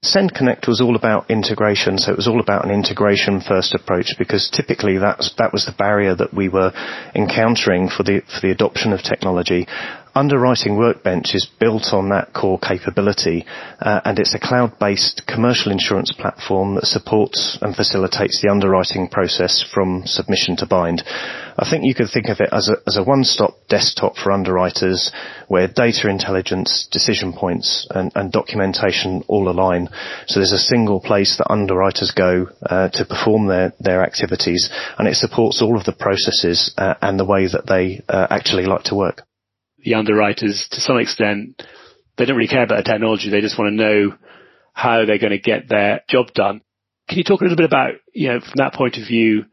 Send 0.02 0.34
Connect 0.34 0.66
was 0.66 0.80
all 0.80 0.96
about 0.96 1.30
integration, 1.30 1.98
so 1.98 2.14
it 2.14 2.16
was 2.16 2.28
all 2.28 2.40
about 2.40 2.64
an 2.64 2.72
integration 2.72 3.42
first 3.42 3.76
approach 3.76 4.16
because 4.18 4.50
typically 4.50 4.98
that's, 4.98 5.34
that 5.38 5.52
was 5.52 5.66
the 5.66 5.74
barrier 5.74 6.16
that 6.16 6.34
we 6.34 6.48
were 6.48 6.72
encountering 7.14 7.90
for 7.90 8.04
the, 8.04 8.22
for 8.22 8.40
the 8.42 8.52
adoption 8.52 8.94
of 8.94 9.04
technology. 9.04 9.68
Underwriting 10.16 10.76
Workbench 10.76 11.36
is 11.36 11.48
built 11.60 11.94
on 11.94 12.10
that 12.10 12.34
core 12.34 12.58
capability, 12.58 13.46
uh, 13.80 14.02
and 14.04 14.18
it's 14.18 14.34
a 14.34 14.40
cloud-based 14.40 15.24
commercial 15.28 15.72
insurance 15.72 16.12
platform 16.12 16.76
that 16.76 16.86
supports 16.86 17.58
and 17.62 17.76
facilitates 17.76 18.42
the 18.42 18.50
underwriting 18.50 19.08
process 19.08 19.64
from 19.74 20.02
submission 20.06 20.56
to 20.58 20.66
bind. 20.66 21.04
I 21.58 21.70
think 21.70 21.86
you 21.86 21.94
could 21.94 22.10
think 22.12 22.28
of 22.28 22.40
it 22.40 22.50
as 22.52 22.70
a, 22.70 22.78
as 22.88 22.98
a 22.98 23.04
one-stop 23.04 23.68
desktop 23.70 24.16
for 24.18 24.32
underwriters 24.32 25.12
where 25.48 25.68
data 25.68 26.10
intelligence, 26.10 26.88
decision 26.92 27.32
points, 27.32 27.88
and, 27.92 28.12
and 28.16 28.32
documentation 28.32 29.24
all 29.28 29.48
align. 29.48 29.90
So 30.26 30.40
there's 30.40 30.52
a 30.52 30.58
single 30.58 31.02
place 31.02 31.38
that 31.38 31.52
underwriters 31.52 32.12
go 32.12 32.48
uh, 32.64 32.90
to 32.90 33.06
perform 33.06 33.48
their, 33.48 33.74
their 33.80 34.04
activities, 34.04 34.70
and 34.98 35.08
it 35.08 35.16
supports 35.16 35.62
all 35.62 35.78
of 35.78 35.86
the 35.86 35.94
processes 35.94 36.74
uh, 36.78 36.96
and 37.02 37.20
the 37.20 37.26
way 37.26 37.46
that 37.46 37.68
they 37.68 38.04
uh, 38.10 38.26
actually 38.32 38.66
like 38.66 38.86
to 38.86 38.96
work 38.96 39.24
the 39.84 39.96
underwriters, 39.96 40.68
to 40.72 40.82
some 40.82 40.98
extent, 40.98 41.62
they 42.18 42.26
don't 42.26 42.36
really 42.36 42.50
care 42.50 42.64
about 42.64 42.84
the 42.84 42.92
technology. 42.92 43.30
They 43.30 43.42
just 43.42 43.58
want 43.58 43.72
to 43.72 43.84
know 43.84 44.18
how 44.74 45.06
they're 45.06 45.20
going 45.20 45.32
to 45.32 45.40
get 45.40 45.70
their 45.70 46.02
job 46.08 46.34
done. 46.34 46.62
Can 47.08 47.18
you 47.18 47.24
talk 47.24 47.42
a 47.42 47.44
little 47.44 47.58
bit 47.58 47.66
about, 47.66 47.94
you 48.14 48.30
know, 48.30 48.40
from 48.40 48.54
that 48.56 48.74
point 48.74 48.98
of 48.98 49.08
view, 49.08 49.46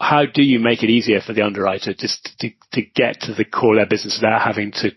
how 0.00 0.24
do 0.26 0.42
you 0.42 0.58
make 0.58 0.82
it 0.82 0.90
easier 0.90 1.20
for 1.20 1.32
the 1.32 1.42
underwriter 1.42 1.94
just 1.94 2.34
to, 2.40 2.50
to 2.72 2.82
get 2.82 3.20
to 3.22 3.34
the 3.34 3.44
core 3.44 3.74
of 3.74 3.78
their 3.78 3.86
business 3.86 4.18
without 4.20 4.42
having 4.42 4.72
to 4.72 4.90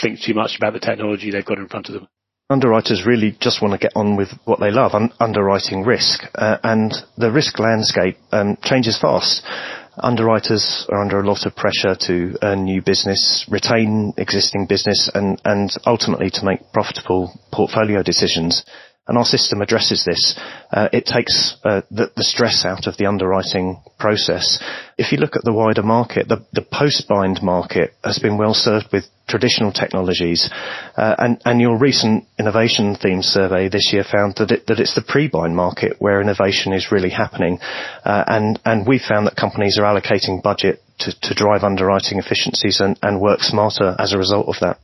think 0.00 0.20
too 0.20 0.34
much 0.34 0.56
about 0.56 0.72
the 0.72 0.80
technology 0.80 1.30
they've 1.30 1.44
got 1.44 1.58
in 1.58 1.68
front 1.68 1.88
of 1.88 1.94
them? 1.94 2.08
Underwriters 2.50 3.06
really 3.06 3.36
just 3.40 3.62
want 3.62 3.72
to 3.72 3.78
get 3.78 3.92
on 3.94 4.16
with 4.16 4.28
what 4.44 4.60
they 4.60 4.70
love, 4.70 4.92
un- 4.94 5.12
underwriting 5.20 5.84
risk, 5.84 6.24
uh, 6.34 6.58
and 6.62 6.92
the 7.16 7.30
risk 7.30 7.58
landscape 7.58 8.16
um, 8.30 8.58
changes 8.62 8.98
fast. 9.00 9.42
Underwriters 9.98 10.86
are 10.88 11.02
under 11.02 11.20
a 11.20 11.26
lot 11.26 11.44
of 11.44 11.54
pressure 11.54 11.94
to 12.06 12.38
earn 12.42 12.64
new 12.64 12.80
business, 12.80 13.44
retain 13.48 14.14
existing 14.16 14.66
business, 14.66 15.10
and, 15.14 15.40
and 15.44 15.70
ultimately 15.86 16.30
to 16.30 16.44
make 16.44 16.72
profitable 16.72 17.32
portfolio 17.52 18.02
decisions. 18.02 18.64
And 19.08 19.18
our 19.18 19.24
system 19.24 19.60
addresses 19.60 20.04
this. 20.04 20.38
Uh, 20.70 20.88
it 20.92 21.06
takes 21.06 21.56
uh, 21.64 21.82
the, 21.90 22.12
the, 22.14 22.22
stress 22.22 22.64
out 22.64 22.86
of 22.86 22.96
the 22.98 23.06
underwriting 23.06 23.82
process. 23.98 24.62
If 24.96 25.10
you 25.10 25.18
look 25.18 25.34
at 25.34 25.42
the 25.42 25.52
wider 25.52 25.82
market, 25.82 26.28
the, 26.28 26.46
the 26.52 26.62
post-bind 26.62 27.42
market 27.42 27.94
has 28.04 28.20
been 28.20 28.38
well 28.38 28.54
served 28.54 28.86
with 28.92 29.04
traditional 29.28 29.72
technologies, 29.72 30.48
uh, 30.96 31.16
and, 31.18 31.42
and, 31.44 31.60
your 31.60 31.78
recent 31.78 32.26
innovation 32.38 32.94
theme 32.94 33.22
survey 33.22 33.68
this 33.68 33.90
year 33.92 34.04
found 34.04 34.34
that, 34.36 34.50
it, 34.50 34.66
that 34.66 34.78
it's 34.78 34.94
the 34.94 35.02
pre-bind 35.02 35.56
market 35.56 35.96
where 35.98 36.20
innovation 36.20 36.72
is 36.72 36.92
really 36.92 37.10
happening, 37.10 37.58
uh, 38.04 38.24
and 38.26 38.60
and 38.64 38.86
we 38.86 38.98
found 38.98 39.26
that 39.26 39.36
companies 39.36 39.78
are 39.78 39.84
allocating 39.84 40.42
budget 40.42 40.80
to, 40.98 41.12
to 41.20 41.34
drive 41.34 41.64
underwriting 41.64 42.18
efficiencies 42.18 42.80
and, 42.80 42.98
and 43.02 43.20
work 43.20 43.40
smarter 43.40 43.96
as 43.98 44.12
a 44.12 44.18
result 44.18 44.48
of 44.48 44.56
that. 44.60 44.78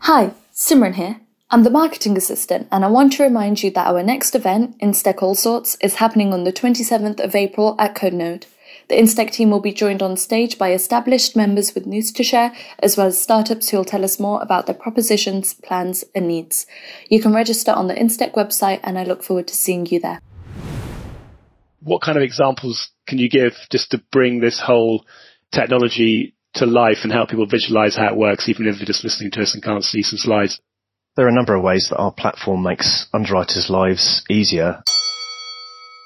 Hi, 0.00 0.32
Simran 0.54 0.94
here. 0.94 1.20
I'm 1.50 1.62
the 1.62 1.70
marketing 1.70 2.14
assistant, 2.18 2.68
and 2.70 2.84
I 2.84 2.88
want 2.88 3.14
to 3.14 3.22
remind 3.22 3.62
you 3.62 3.70
that 3.70 3.86
our 3.86 4.02
next 4.02 4.34
event, 4.34 4.78
Instech 4.80 5.22
All 5.22 5.34
Sorts, 5.34 5.78
is 5.80 5.94
happening 5.94 6.34
on 6.34 6.44
the 6.44 6.52
27th 6.52 7.24
of 7.24 7.34
April 7.34 7.74
at 7.78 7.94
CodeNode. 7.94 8.44
The 8.88 8.96
Instech 8.96 9.30
team 9.30 9.50
will 9.50 9.60
be 9.60 9.72
joined 9.72 10.02
on 10.02 10.18
stage 10.18 10.58
by 10.58 10.74
established 10.74 11.36
members 11.36 11.74
with 11.74 11.86
news 11.86 12.12
to 12.12 12.22
share, 12.22 12.52
as 12.80 12.98
well 12.98 13.06
as 13.06 13.18
startups 13.18 13.70
who 13.70 13.78
will 13.78 13.86
tell 13.86 14.04
us 14.04 14.20
more 14.20 14.42
about 14.42 14.66
their 14.66 14.74
propositions, 14.74 15.54
plans, 15.54 16.04
and 16.14 16.28
needs. 16.28 16.66
You 17.08 17.22
can 17.22 17.32
register 17.32 17.72
on 17.72 17.86
the 17.86 17.94
Instech 17.94 18.34
website, 18.34 18.80
and 18.82 18.98
I 18.98 19.04
look 19.04 19.22
forward 19.22 19.48
to 19.48 19.54
seeing 19.54 19.86
you 19.86 20.00
there. 20.00 20.20
What 21.80 22.02
kind 22.02 22.18
of 22.18 22.24
examples 22.24 22.90
can 23.06 23.16
you 23.16 23.30
give 23.30 23.54
just 23.70 23.92
to 23.92 24.04
bring 24.12 24.40
this 24.40 24.60
whole 24.60 25.06
technology 25.50 26.34
to 26.56 26.66
life 26.66 26.98
and 27.04 27.12
help 27.12 27.30
people 27.30 27.46
visualize 27.46 27.96
how 27.96 28.08
it 28.08 28.18
works, 28.18 28.50
even 28.50 28.66
if 28.66 28.76
they're 28.76 28.84
just 28.84 29.02
listening 29.02 29.30
to 29.30 29.40
us 29.40 29.54
and 29.54 29.62
can't 29.62 29.82
see 29.82 30.02
some 30.02 30.18
slides? 30.18 30.60
There 31.18 31.26
are 31.26 31.30
a 31.30 31.34
number 31.34 31.56
of 31.56 31.64
ways 31.64 31.88
that 31.90 31.98
our 31.98 32.12
platform 32.12 32.62
makes 32.62 33.06
underwriters' 33.12 33.68
lives 33.68 34.22
easier. 34.30 34.84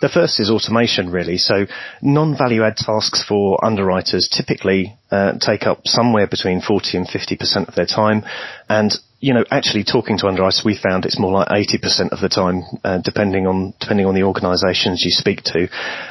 The 0.00 0.08
first 0.08 0.40
is 0.40 0.50
automation, 0.50 1.10
really. 1.10 1.36
So 1.36 1.66
non-value 2.00 2.62
add 2.62 2.78
tasks 2.78 3.22
for 3.22 3.62
underwriters 3.62 4.26
typically 4.32 4.96
uh, 5.10 5.34
take 5.38 5.64
up 5.66 5.82
somewhere 5.84 6.26
between 6.26 6.62
40 6.62 6.96
and 6.96 7.06
50% 7.06 7.68
of 7.68 7.74
their 7.74 7.84
time. 7.84 8.24
And, 8.70 8.90
you 9.22 9.32
know, 9.32 9.44
actually 9.52 9.84
talking 9.84 10.18
to 10.18 10.26
under 10.26 10.42
underwriters, 10.42 10.62
we 10.64 10.76
found 10.76 11.04
it's 11.04 11.18
more 11.18 11.30
like 11.30 11.46
80% 11.46 12.10
of 12.10 12.20
the 12.20 12.28
time, 12.28 12.64
uh, 12.82 12.98
depending 12.98 13.46
on, 13.46 13.72
depending 13.78 14.04
on 14.04 14.16
the 14.16 14.24
organizations 14.24 15.04
you 15.04 15.12
speak 15.12 15.44
to. 15.44 15.68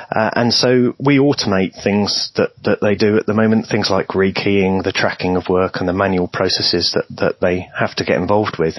Uh, 0.10 0.30
and 0.34 0.54
so 0.54 0.96
we 0.98 1.18
automate 1.20 1.76
things 1.84 2.32
that, 2.38 2.52
that 2.64 2.80
they 2.80 2.96
do 2.96 3.18
at 3.18 3.26
the 3.26 3.34
moment, 3.34 3.68
things 3.68 3.90
like 3.92 4.08
rekeying, 4.16 4.84
the 4.84 4.94
tracking 4.96 5.36
of 5.36 5.50
work 5.50 5.74
and 5.76 5.90
the 5.90 5.94
manual 5.94 6.30
processes 6.30 6.96
that, 6.96 7.04
that 7.18 7.42
they 7.42 7.68
have 7.78 7.94
to 7.96 8.06
get 8.06 8.16
involved 8.16 8.56
with. 8.58 8.76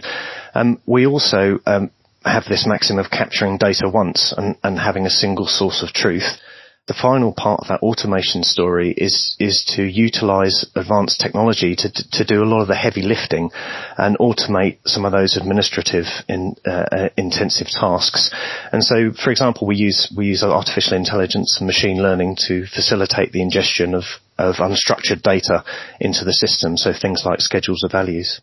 Um, 0.54 0.80
we 0.86 1.04
also 1.04 1.58
um, 1.66 1.90
have 2.24 2.44
this 2.48 2.64
maxim 2.66 2.98
of 2.98 3.10
capturing 3.10 3.58
data 3.58 3.90
once 3.92 4.32
and, 4.34 4.56
and 4.64 4.78
having 4.78 5.04
a 5.04 5.10
single 5.10 5.46
source 5.46 5.82
of 5.82 5.92
truth. 5.92 6.40
The 6.88 6.94
final 6.94 7.32
part 7.32 7.60
of 7.60 7.68
that 7.68 7.82
automation 7.82 8.42
story 8.42 8.90
is 8.90 9.36
is 9.38 9.64
to 9.76 9.84
utilize 9.84 10.66
advanced 10.74 11.20
technology 11.20 11.76
to 11.76 11.88
to 11.88 12.24
do 12.24 12.42
a 12.42 12.50
lot 12.50 12.60
of 12.60 12.66
the 12.66 12.74
heavy 12.74 13.02
lifting 13.02 13.52
and 13.96 14.18
automate 14.18 14.78
some 14.84 15.04
of 15.04 15.12
those 15.12 15.36
administrative 15.36 16.06
in, 16.28 16.56
uh, 16.66 17.08
intensive 17.16 17.68
tasks. 17.68 18.30
And 18.72 18.82
so, 18.82 19.12
for 19.12 19.30
example, 19.30 19.68
we 19.68 19.76
use 19.76 20.12
we 20.16 20.26
use 20.26 20.42
artificial 20.42 20.96
intelligence 20.96 21.56
and 21.60 21.68
machine 21.68 22.02
learning 22.02 22.36
to 22.48 22.66
facilitate 22.66 23.30
the 23.30 23.42
ingestion 23.42 23.94
of 23.94 24.02
of 24.36 24.56
unstructured 24.56 25.22
data 25.22 25.62
into 26.00 26.24
the 26.24 26.32
system. 26.32 26.76
So 26.76 26.92
things 26.92 27.22
like 27.24 27.40
schedules 27.40 27.84
of 27.84 27.92
values. 27.92 28.40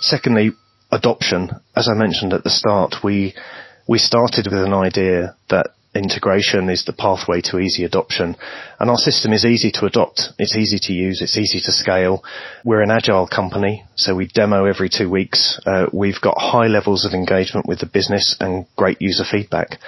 Secondly, 0.00 0.52
adoption. 0.90 1.50
As 1.76 1.90
I 1.90 1.94
mentioned 1.94 2.32
at 2.32 2.42
the 2.42 2.48
start, 2.48 3.04
we 3.04 3.34
we 3.86 3.98
started 3.98 4.46
with 4.46 4.62
an 4.62 4.72
idea 4.72 5.36
that 5.50 5.72
integration 5.94 6.68
is 6.68 6.84
the 6.84 6.92
pathway 6.92 7.40
to 7.42 7.58
easy 7.58 7.84
adoption. 7.84 8.36
And 8.80 8.90
our 8.90 8.96
system 8.96 9.32
is 9.32 9.44
easy 9.44 9.70
to 9.72 9.86
adopt. 9.86 10.30
It's 10.38 10.56
easy 10.56 10.78
to 10.82 10.92
use. 10.92 11.20
It's 11.20 11.36
easy 11.36 11.60
to 11.60 11.72
scale. 11.72 12.24
We're 12.64 12.82
an 12.82 12.90
agile 12.90 13.26
company, 13.26 13.84
so 13.94 14.14
we 14.14 14.26
demo 14.26 14.64
every 14.64 14.88
two 14.88 15.10
weeks. 15.10 15.60
Uh, 15.66 15.86
we've 15.92 16.20
got 16.20 16.38
high 16.38 16.66
levels 16.66 17.04
of 17.04 17.12
engagement 17.12 17.66
with 17.66 17.80
the 17.80 17.86
business 17.86 18.36
and 18.40 18.66
great 18.76 19.00
user 19.00 19.24
feedback. 19.30 19.78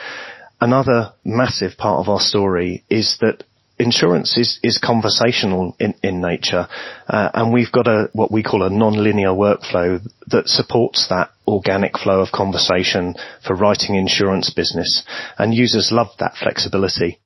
Another 0.61 1.12
massive 1.25 1.76
part 1.76 2.00
of 2.00 2.08
our 2.08 2.20
story 2.20 2.84
is 2.88 3.18
that 3.20 3.44
insurance 3.78 4.36
is, 4.36 4.58
is 4.62 4.78
conversational 4.78 5.76
in, 5.78 5.94
in 6.02 6.20
nature, 6.20 6.68
uh, 7.08 7.30
and 7.34 7.52
we've 7.52 7.72
got 7.72 7.86
a 7.86 8.08
what 8.12 8.30
we 8.30 8.42
call 8.42 8.62
a 8.62 8.70
non-linear 8.70 9.30
workflow 9.30 10.00
that 10.28 10.48
supports 10.48 11.08
that 11.08 11.30
organic 11.46 11.98
flow 11.98 12.20
of 12.20 12.32
conversation 12.32 13.14
for 13.46 13.54
writing 13.54 13.96
insurance 13.96 14.50
business, 14.50 15.04
and 15.38 15.54
users 15.54 15.90
love 15.92 16.08
that 16.18 16.34
flexibility. 16.36 17.18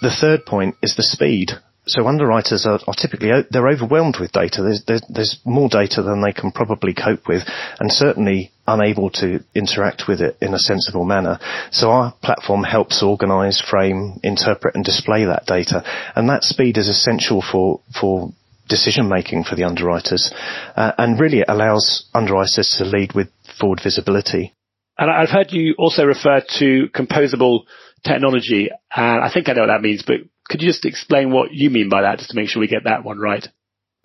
The 0.00 0.14
third 0.20 0.46
point 0.46 0.76
is 0.80 0.94
the 0.94 1.02
speed 1.02 1.52
so 1.88 2.06
underwriters 2.06 2.66
are, 2.66 2.80
are, 2.86 2.94
typically 2.94 3.30
they're 3.50 3.68
overwhelmed 3.68 4.16
with 4.20 4.32
data. 4.32 4.62
There's, 4.62 4.84
there's, 4.86 5.02
there's 5.08 5.38
more 5.44 5.68
data 5.68 6.02
than 6.02 6.22
they 6.22 6.32
can 6.32 6.52
probably 6.52 6.94
cope 6.94 7.26
with, 7.26 7.42
and 7.80 7.90
certainly 7.90 8.52
unable 8.66 9.10
to 9.10 9.40
interact 9.54 10.04
with 10.06 10.20
it 10.20 10.36
in 10.40 10.54
a 10.54 10.58
sensible 10.58 11.04
manner. 11.04 11.38
So 11.70 11.90
our 11.90 12.14
platform 12.22 12.62
helps 12.62 13.02
organise, 13.02 13.60
frame, 13.60 14.20
interpret, 14.22 14.74
and 14.74 14.84
display 14.84 15.24
that 15.24 15.46
data, 15.46 15.82
and 16.14 16.28
that 16.28 16.44
speed 16.44 16.76
is 16.76 16.88
essential 16.88 17.42
for 17.42 17.80
for 17.98 18.32
decision 18.68 19.08
making 19.08 19.44
for 19.44 19.56
the 19.56 19.64
underwriters, 19.64 20.30
uh, 20.76 20.92
and 20.98 21.18
really 21.18 21.40
it 21.40 21.48
allows 21.48 22.06
underwriters 22.14 22.76
to 22.78 22.84
lead 22.84 23.14
with 23.14 23.28
forward 23.58 23.80
visibility. 23.82 24.54
And 24.98 25.10
I've 25.10 25.30
heard 25.30 25.52
you 25.52 25.74
also 25.78 26.04
refer 26.04 26.42
to 26.58 26.88
composable 26.94 27.60
technology, 28.04 28.68
and 28.94 29.24
I 29.24 29.30
think 29.32 29.48
I 29.48 29.52
know 29.52 29.62
what 29.62 29.68
that 29.68 29.80
means, 29.80 30.02
but 30.06 30.16
could 30.48 30.62
you 30.62 30.68
just 30.68 30.84
explain 30.84 31.30
what 31.30 31.52
you 31.52 31.70
mean 31.70 31.88
by 31.88 32.02
that, 32.02 32.18
just 32.18 32.30
to 32.30 32.36
make 32.36 32.48
sure 32.48 32.60
we 32.60 32.68
get 32.68 32.84
that 32.84 33.04
one 33.04 33.18
right? 33.18 33.46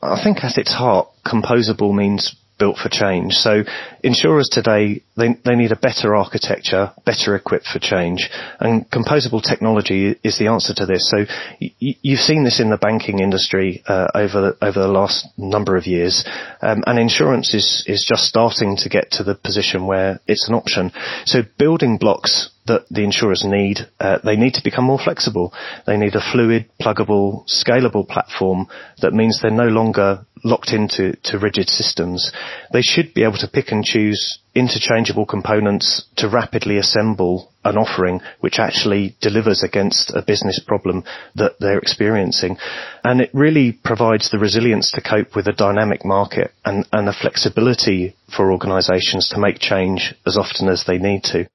I 0.01 0.21
think 0.21 0.43
at 0.43 0.57
its 0.57 0.73
heart, 0.73 1.07
composable 1.25 1.93
means 1.95 2.35
built 2.59 2.77
for 2.77 2.89
change. 2.89 3.33
So 3.33 3.63
insurers 4.03 4.47
today, 4.51 5.01
they, 5.17 5.35
they 5.43 5.55
need 5.55 5.71
a 5.71 5.75
better 5.75 6.15
architecture, 6.15 6.91
better 7.05 7.35
equipped 7.35 7.65
for 7.65 7.79
change. 7.79 8.29
And 8.59 8.89
composable 8.89 9.41
technology 9.41 10.15
is 10.23 10.37
the 10.37 10.47
answer 10.47 10.73
to 10.75 10.85
this. 10.85 11.09
So 11.09 11.25
y- 11.59 11.71
you've 11.79 12.19
seen 12.19 12.43
this 12.43 12.59
in 12.59 12.69
the 12.69 12.77
banking 12.77 13.19
industry 13.19 13.83
uh, 13.87 14.07
over, 14.13 14.55
over 14.61 14.79
the 14.79 14.87
last 14.87 15.27
number 15.37 15.75
of 15.75 15.87
years. 15.87 16.23
Um, 16.61 16.83
and 16.85 16.99
insurance 16.99 17.53
is, 17.53 17.83
is 17.87 18.05
just 18.07 18.23
starting 18.23 18.77
to 18.77 18.89
get 18.89 19.11
to 19.11 19.23
the 19.23 19.35
position 19.35 19.87
where 19.87 20.19
it's 20.27 20.47
an 20.47 20.55
option. 20.55 20.91
So 21.25 21.41
building 21.57 21.97
blocks 21.97 22.49
that 22.67 22.85
the 22.89 23.03
insurers 23.03 23.43
need. 23.45 23.79
Uh, 23.99 24.19
they 24.23 24.35
need 24.35 24.53
to 24.53 24.63
become 24.63 24.85
more 24.85 24.99
flexible. 24.99 25.53
They 25.85 25.97
need 25.97 26.15
a 26.15 26.31
fluid, 26.31 26.69
pluggable, 26.81 27.45
scalable 27.47 28.07
platform 28.07 28.67
that 29.01 29.13
means 29.13 29.39
they're 29.41 29.51
no 29.51 29.67
longer 29.67 30.25
locked 30.43 30.71
into 30.73 31.15
to 31.23 31.39
rigid 31.39 31.69
systems. 31.69 32.31
They 32.71 32.81
should 32.81 33.13
be 33.13 33.23
able 33.23 33.37
to 33.37 33.47
pick 33.47 33.71
and 33.71 33.83
choose 33.83 34.39
interchangeable 34.55 35.25
components 35.25 36.05
to 36.17 36.29
rapidly 36.29 36.77
assemble 36.77 37.51
an 37.63 37.77
offering 37.77 38.19
which 38.41 38.59
actually 38.59 39.15
delivers 39.21 39.63
against 39.63 40.11
a 40.11 40.21
business 40.21 40.61
problem 40.67 41.03
that 41.35 41.53
they're 41.59 41.79
experiencing. 41.79 42.57
And 43.03 43.21
it 43.21 43.31
really 43.33 43.71
provides 43.71 44.29
the 44.29 44.39
resilience 44.39 44.91
to 44.91 45.01
cope 45.01 45.35
with 45.35 45.47
a 45.47 45.53
dynamic 45.53 46.05
market 46.05 46.51
and, 46.65 46.85
and 46.91 47.07
the 47.07 47.15
flexibility 47.19 48.15
for 48.35 48.51
organizations 48.51 49.29
to 49.29 49.39
make 49.39 49.59
change 49.59 50.13
as 50.25 50.37
often 50.37 50.67
as 50.67 50.83
they 50.85 50.97
need 50.97 51.23
to 51.23 51.47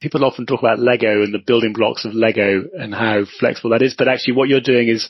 people 0.00 0.24
often 0.24 0.46
talk 0.46 0.60
about 0.60 0.78
Lego 0.78 1.22
and 1.22 1.32
the 1.32 1.42
building 1.44 1.72
blocks 1.72 2.04
of 2.04 2.14
Lego 2.14 2.64
and 2.78 2.94
how 2.94 3.24
flexible 3.40 3.70
that 3.70 3.82
is, 3.82 3.94
but 3.96 4.08
actually 4.08 4.34
what 4.34 4.48
you're 4.48 4.60
doing 4.60 4.88
is 4.88 5.08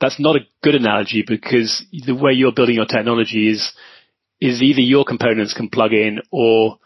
that's 0.00 0.18
not 0.18 0.36
a 0.36 0.46
good 0.62 0.74
analogy 0.74 1.24
because 1.26 1.84
the 1.92 2.14
way 2.14 2.32
you're 2.32 2.52
building 2.52 2.74
your 2.74 2.86
technology 2.86 3.48
is 3.48 3.72
is 4.40 4.60
either 4.60 4.80
your 4.80 5.04
components 5.04 5.54
can 5.54 5.68
plug 5.68 5.92
in 5.92 6.20
or 6.32 6.78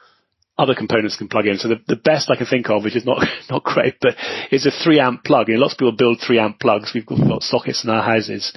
other 0.58 0.74
components 0.74 1.16
can 1.16 1.28
plug 1.28 1.46
in. 1.46 1.56
So 1.56 1.68
the, 1.68 1.80
the 1.86 1.96
best 1.96 2.30
I 2.30 2.36
can 2.36 2.46
think 2.46 2.68
of, 2.68 2.84
which 2.84 2.96
is 2.96 3.06
not 3.06 3.26
not 3.50 3.64
great, 3.64 3.94
but 4.00 4.14
is 4.50 4.66
a 4.66 4.70
three 4.70 5.00
amp 5.00 5.24
plug. 5.24 5.48
And 5.48 5.58
lots 5.58 5.74
of 5.74 5.78
people 5.78 5.96
build 5.96 6.20
three 6.20 6.38
amp 6.38 6.60
plugs. 6.60 6.92
We've 6.94 7.06
got 7.06 7.42
sockets 7.42 7.84
in 7.84 7.90
our 7.90 8.02
houses. 8.02 8.52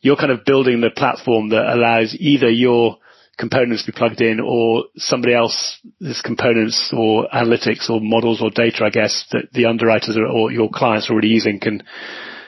You're 0.00 0.16
kind 0.16 0.32
of 0.32 0.44
building 0.44 0.80
the 0.80 0.90
platform 0.90 1.50
that 1.50 1.72
allows 1.72 2.16
either 2.18 2.48
your 2.48 2.98
components 3.38 3.86
be 3.86 3.92
plugged 3.92 4.20
in 4.20 4.40
or 4.40 4.84
somebody 4.96 5.34
else's 5.34 6.20
components 6.22 6.92
or 6.94 7.28
analytics 7.32 7.88
or 7.88 8.00
models 8.00 8.42
or 8.42 8.50
data, 8.50 8.84
I 8.84 8.90
guess, 8.90 9.24
that 9.32 9.52
the 9.52 9.66
underwriters 9.66 10.16
are, 10.16 10.26
or 10.26 10.50
your 10.50 10.68
clients 10.72 11.08
are 11.08 11.12
already 11.12 11.28
using 11.28 11.60
can 11.60 11.82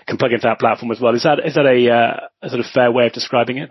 can 0.06 0.18
plug 0.18 0.32
into 0.32 0.46
that 0.46 0.58
platform 0.58 0.90
as 0.90 1.00
well. 1.00 1.14
Is 1.14 1.22
that 1.22 1.38
is 1.44 1.54
that 1.54 1.66
a, 1.66 1.90
uh, 1.90 2.28
a 2.42 2.48
sort 2.48 2.60
of 2.60 2.66
fair 2.66 2.90
way 2.90 3.06
of 3.06 3.12
describing 3.12 3.58
it? 3.58 3.70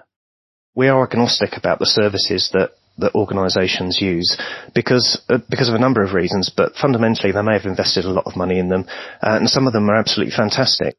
We 0.76 0.88
are 0.88 1.04
agnostic 1.04 1.58
about 1.58 1.80
the 1.80 1.86
services 1.86 2.50
that 2.54 2.72
that 3.00 3.16
organisations 3.16 4.00
use 4.02 4.38
because 4.74 5.22
uh, 5.30 5.40
because 5.50 5.70
of 5.70 5.76
a 5.76 5.80
number 5.80 6.04
of 6.04 6.14
reasons, 6.14 6.52
but 6.56 6.74
fundamentally 6.76 7.32
they 7.32 7.42
may 7.42 7.54
have 7.54 7.66
invested 7.66 8.06
a 8.06 8.10
lot 8.12 8.28
of 8.28 8.38
money 8.38 8.60
in 8.60 8.70
them, 8.70 8.86
uh, 9.22 9.36
and 9.36 9.50
some 9.50 9.68
of 9.68 9.74
them 9.74 9.90
are 9.90 9.96
absolutely 9.96 10.36
fantastic. 10.36 10.96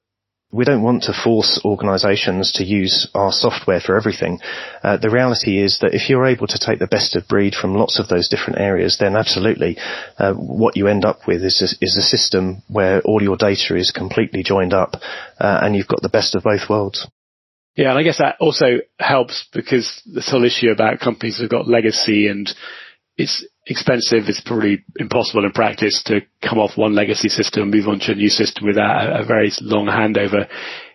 We 0.53 0.65
don't 0.65 0.83
want 0.83 1.05
to 1.05 1.13
force 1.13 1.61
organisations 1.65 2.53
to 2.55 2.65
use 2.65 3.09
our 3.15 3.31
software 3.31 3.81
for 3.81 3.97
everything. 3.97 4.41
Uh, 4.83 4.97
the 4.97 5.11
reality 5.11 5.59
is 5.59 5.79
that 5.81 5.95
if 5.95 6.09
you're 6.09 6.27
able 6.27 6.49
to 6.49 6.59
take 6.59 6.81
the 6.81 6.89
best 6.89 7.15
of 7.15 7.29
breed 7.29 7.55
from 7.55 7.75
lots 7.75 8.01
of 8.01 8.09
those 8.09 8.29
different 8.29 8.59
areas, 8.59 8.97
then 8.99 9.15
absolutely, 9.15 9.77
uh, 10.19 10.35
what 10.35 10.77
you 10.77 10.89
end 10.89 11.05
up 11.05 11.21
with 11.29 11.45
is 11.45 11.63
a, 11.63 11.85
is 11.85 11.97
a 11.97 12.03
system 12.03 12.63
where 12.69 13.01
all 13.03 13.23
your 13.23 13.37
data 13.37 13.77
is 13.77 13.93
completely 13.93 14.43
joined 14.43 14.75
up, 14.75 14.97
uh, 15.39 15.61
and 15.63 15.77
you've 15.77 15.87
got 15.87 16.03
the 16.03 16.09
best 16.09 16.35
of 16.35 16.43
both 16.43 16.69
worlds. 16.69 17.07
Yeah, 17.77 17.91
and 17.91 17.99
I 17.99 18.03
guess 18.03 18.19
that 18.19 18.37
also 18.41 18.81
helps 18.99 19.47
because 19.53 20.03
this 20.05 20.29
whole 20.29 20.45
issue 20.45 20.71
about 20.71 20.99
companies 20.99 21.39
who've 21.39 21.49
got 21.49 21.69
legacy 21.69 22.27
and 22.27 22.53
it's 23.17 23.47
expensive. 23.71 24.25
It's 24.27 24.43
probably 24.45 24.85
impossible 24.97 25.45
in 25.45 25.53
practice 25.53 26.03
to 26.07 26.21
come 26.47 26.59
off 26.59 26.77
one 26.77 26.95
legacy 26.95 27.29
system 27.29 27.71
move 27.71 27.89
on 27.89 28.01
to 28.01 28.13
a 28.13 28.17
new 28.17 28.29
system 28.29 28.67
without 28.67 29.07
a, 29.07 29.21
a 29.21 29.25
very 29.25 29.51
long 29.63 29.87
handover. 29.87 30.49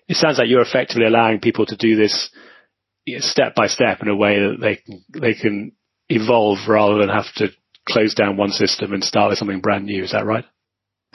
It 0.07 0.17
sounds 0.17 0.37
like 0.37 0.49
you're 0.49 0.61
effectively 0.61 1.05
allowing 1.05 1.39
people 1.39 1.65
to 1.65 1.77
do 1.77 1.95
this 1.95 2.29
step 3.19 3.55
by 3.55 3.67
step 3.67 4.01
in 4.01 4.09
a 4.09 4.15
way 4.15 4.39
that 4.39 4.57
they 4.59 5.19
they 5.19 5.33
can 5.33 5.71
evolve 6.09 6.59
rather 6.67 6.99
than 6.99 7.09
have 7.09 7.33
to 7.37 7.47
close 7.87 8.13
down 8.13 8.37
one 8.37 8.51
system 8.51 8.93
and 8.93 9.03
start 9.03 9.29
with 9.29 9.39
something 9.39 9.61
brand 9.61 9.85
new. 9.85 10.03
Is 10.03 10.11
that 10.11 10.25
right? 10.25 10.45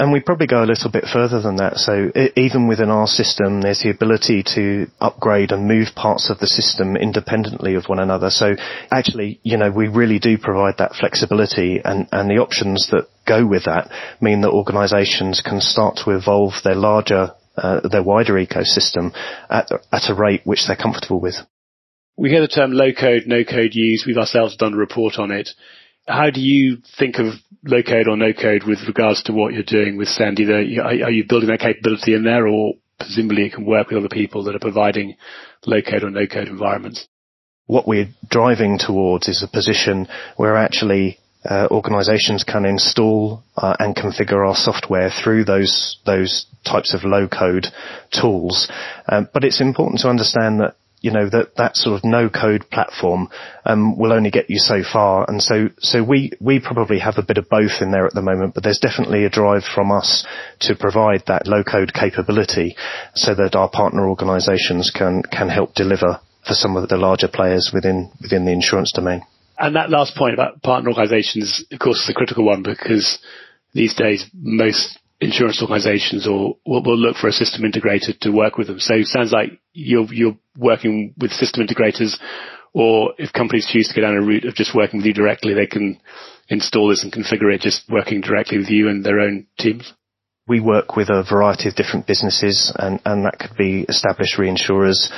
And 0.00 0.12
we 0.12 0.20
probably 0.20 0.46
go 0.46 0.64
a 0.64 0.64
little 0.64 0.90
bit 0.90 1.04
further 1.04 1.42
than 1.42 1.56
that. 1.56 1.76
So 1.76 2.10
even 2.34 2.66
within 2.66 2.88
our 2.88 3.06
system, 3.06 3.60
there's 3.60 3.82
the 3.82 3.90
ability 3.90 4.42
to 4.54 4.86
upgrade 4.98 5.52
and 5.52 5.68
move 5.68 5.88
parts 5.94 6.30
of 6.30 6.38
the 6.38 6.46
system 6.46 6.96
independently 6.96 7.74
of 7.74 7.84
one 7.84 7.98
another. 7.98 8.30
So 8.30 8.54
actually, 8.90 9.40
you 9.42 9.58
know, 9.58 9.70
we 9.70 9.88
really 9.88 10.18
do 10.18 10.38
provide 10.38 10.78
that 10.78 10.94
flexibility 10.98 11.82
and, 11.84 12.08
and 12.12 12.30
the 12.30 12.38
options 12.38 12.88
that 12.92 13.08
go 13.28 13.46
with 13.46 13.66
that 13.66 13.90
mean 14.22 14.40
that 14.40 14.52
organizations 14.52 15.42
can 15.44 15.60
start 15.60 15.96
to 16.02 16.12
evolve 16.12 16.54
their 16.64 16.76
larger, 16.76 17.32
uh, 17.58 17.86
their 17.86 18.02
wider 18.02 18.36
ecosystem 18.36 19.12
at, 19.50 19.68
at 19.92 20.08
a 20.08 20.14
rate 20.14 20.40
which 20.44 20.64
they're 20.66 20.76
comfortable 20.76 21.20
with. 21.20 21.34
We 22.16 22.30
hear 22.30 22.40
the 22.40 22.48
term 22.48 22.72
low 22.72 22.92
code, 22.98 23.24
no 23.26 23.44
code 23.44 23.74
use. 23.74 24.04
We've 24.06 24.16
ourselves 24.16 24.56
done 24.56 24.72
a 24.72 24.78
report 24.78 25.18
on 25.18 25.30
it. 25.30 25.50
How 26.06 26.30
do 26.30 26.40
you 26.40 26.78
think 26.98 27.16
of 27.18 27.34
low 27.64 27.82
code 27.82 28.08
or 28.08 28.16
no 28.16 28.32
code 28.32 28.64
with 28.66 28.78
regards 28.86 29.22
to 29.24 29.32
what 29.32 29.52
you're 29.52 29.62
doing 29.62 29.96
with 29.96 30.08
Send? 30.08 30.40
Either 30.40 30.54
are 30.54 31.10
you 31.10 31.24
building 31.28 31.48
that 31.48 31.60
capability 31.60 32.14
in 32.14 32.24
there, 32.24 32.46
or 32.46 32.74
presumably 32.98 33.46
it 33.46 33.54
can 33.54 33.64
work 33.64 33.88
with 33.88 33.98
other 33.98 34.08
people 34.08 34.44
that 34.44 34.54
are 34.54 34.60
providing 34.60 35.16
low 35.66 35.82
code 35.82 36.02
or 36.02 36.10
no 36.10 36.26
code 36.26 36.48
environments? 36.48 37.06
What 37.66 37.86
we're 37.86 38.08
driving 38.28 38.78
towards 38.78 39.28
is 39.28 39.42
a 39.42 39.48
position 39.48 40.08
where 40.36 40.56
actually 40.56 41.18
uh, 41.44 41.68
organizations 41.70 42.44
can 42.44 42.64
install 42.64 43.42
uh, 43.56 43.74
and 43.78 43.96
configure 43.96 44.46
our 44.46 44.54
software 44.54 45.10
through 45.10 45.44
those 45.44 45.98
those 46.04 46.46
types 46.66 46.92
of 46.92 47.04
low 47.04 47.28
code 47.28 47.66
tools. 48.12 48.70
Um, 49.08 49.28
but 49.32 49.44
it's 49.44 49.60
important 49.60 50.00
to 50.00 50.08
understand 50.08 50.60
that 50.60 50.74
you 51.00 51.10
know 51.10 51.28
that 51.28 51.56
that 51.56 51.76
sort 51.76 51.96
of 51.96 52.04
no 52.04 52.28
code 52.28 52.68
platform 52.70 53.28
um, 53.64 53.98
will 53.98 54.12
only 54.12 54.30
get 54.30 54.50
you 54.50 54.58
so 54.58 54.82
far, 54.82 55.24
and 55.28 55.42
so 55.42 55.68
so 55.78 56.04
we 56.04 56.32
we 56.40 56.60
probably 56.60 56.98
have 56.98 57.18
a 57.18 57.22
bit 57.22 57.38
of 57.38 57.48
both 57.48 57.80
in 57.80 57.90
there 57.90 58.06
at 58.06 58.14
the 58.14 58.22
moment, 58.22 58.54
but 58.54 58.62
there's 58.62 58.78
definitely 58.78 59.24
a 59.24 59.30
drive 59.30 59.64
from 59.64 59.90
us 59.90 60.26
to 60.60 60.74
provide 60.74 61.22
that 61.26 61.46
low 61.46 61.64
code 61.64 61.92
capability, 61.94 62.76
so 63.14 63.34
that 63.34 63.56
our 63.56 63.68
partner 63.68 64.08
organisations 64.08 64.92
can 64.94 65.22
can 65.22 65.48
help 65.48 65.74
deliver 65.74 66.20
for 66.46 66.54
some 66.54 66.76
of 66.76 66.88
the 66.88 66.96
larger 66.96 67.28
players 67.28 67.70
within 67.72 68.10
within 68.20 68.44
the 68.44 68.52
insurance 68.52 68.92
domain. 68.92 69.22
And 69.58 69.76
that 69.76 69.90
last 69.90 70.16
point 70.16 70.34
about 70.34 70.62
partner 70.62 70.88
organisations, 70.88 71.64
of 71.70 71.78
course, 71.78 71.98
is 72.02 72.08
a 72.08 72.14
critical 72.14 72.46
one 72.46 72.62
because 72.62 73.18
these 73.74 73.94
days 73.94 74.26
most 74.32 74.98
insurance 75.20 75.60
organizations 75.60 76.26
or 76.26 76.56
will, 76.66 76.82
will, 76.82 76.98
look 76.98 77.16
for 77.16 77.28
a 77.28 77.32
system 77.32 77.62
integrator 77.62 78.18
to 78.20 78.30
work 78.30 78.56
with 78.56 78.68
them. 78.68 78.80
So 78.80 78.94
it 78.94 79.06
sounds 79.06 79.32
like 79.32 79.60
you're, 79.72 80.12
you're 80.12 80.38
working 80.56 81.14
with 81.18 81.30
system 81.32 81.66
integrators 81.66 82.16
or 82.72 83.14
if 83.18 83.32
companies 83.32 83.68
choose 83.70 83.88
to 83.88 83.94
go 83.94 84.02
down 84.02 84.16
a 84.16 84.22
route 84.22 84.44
of 84.44 84.54
just 84.54 84.74
working 84.74 84.98
with 84.98 85.06
you 85.06 85.14
directly, 85.14 85.54
they 85.54 85.66
can 85.66 86.00
install 86.48 86.88
this 86.88 87.02
and 87.02 87.12
configure 87.12 87.52
it 87.54 87.60
just 87.60 87.82
working 87.90 88.20
directly 88.20 88.58
with 88.58 88.70
you 88.70 88.88
and 88.88 89.04
their 89.04 89.20
own 89.20 89.46
teams. 89.58 89.92
We 90.48 90.60
work 90.60 90.96
with 90.96 91.10
a 91.10 91.24
variety 91.28 91.68
of 91.68 91.74
different 91.74 92.06
businesses 92.06 92.72
and, 92.76 93.00
and 93.04 93.24
that 93.24 93.38
could 93.38 93.56
be 93.56 93.84
established 93.88 94.38
reinsurers, 94.38 95.08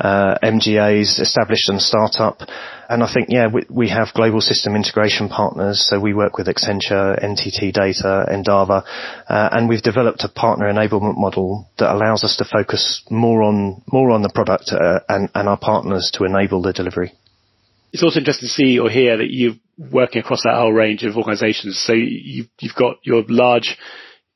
uh, 0.00 0.38
MGAs, 0.42 1.20
established 1.20 1.68
and 1.68 1.80
startup. 1.80 2.40
And 2.88 3.02
I 3.02 3.12
think, 3.12 3.28
yeah, 3.30 3.48
we, 3.52 3.62
we, 3.70 3.88
have 3.90 4.08
global 4.14 4.40
system 4.40 4.74
integration 4.74 5.28
partners. 5.28 5.86
So 5.88 6.00
we 6.00 6.14
work 6.14 6.38
with 6.38 6.46
Accenture, 6.46 7.22
NTT 7.22 7.72
Data, 7.72 8.26
Endava, 8.28 8.82
uh, 9.28 9.48
and 9.52 9.68
we've 9.68 9.82
developed 9.82 10.24
a 10.24 10.28
partner 10.28 10.72
enablement 10.72 11.16
model 11.16 11.68
that 11.78 11.92
allows 11.94 12.24
us 12.24 12.36
to 12.38 12.44
focus 12.44 13.02
more 13.10 13.42
on 13.42 13.82
more 13.92 14.10
on 14.10 14.22
the 14.22 14.30
product 14.34 14.72
uh, 14.72 15.00
and, 15.08 15.28
and 15.34 15.48
our 15.48 15.58
partners 15.58 16.10
to 16.14 16.24
enable 16.24 16.62
the 16.62 16.72
delivery. 16.72 17.12
It's 17.92 18.02
also 18.02 18.20
interesting 18.20 18.48
to 18.48 18.52
see 18.52 18.78
or 18.78 18.88
hear 18.88 19.18
that 19.18 19.30
you're 19.30 19.56
working 19.90 20.20
across 20.20 20.42
that 20.44 20.54
whole 20.54 20.72
range 20.72 21.02
of 21.02 21.16
organisations. 21.16 21.82
So 21.84 21.92
you've, 21.92 22.48
you've 22.60 22.74
got 22.74 22.96
your 23.02 23.24
large 23.28 23.76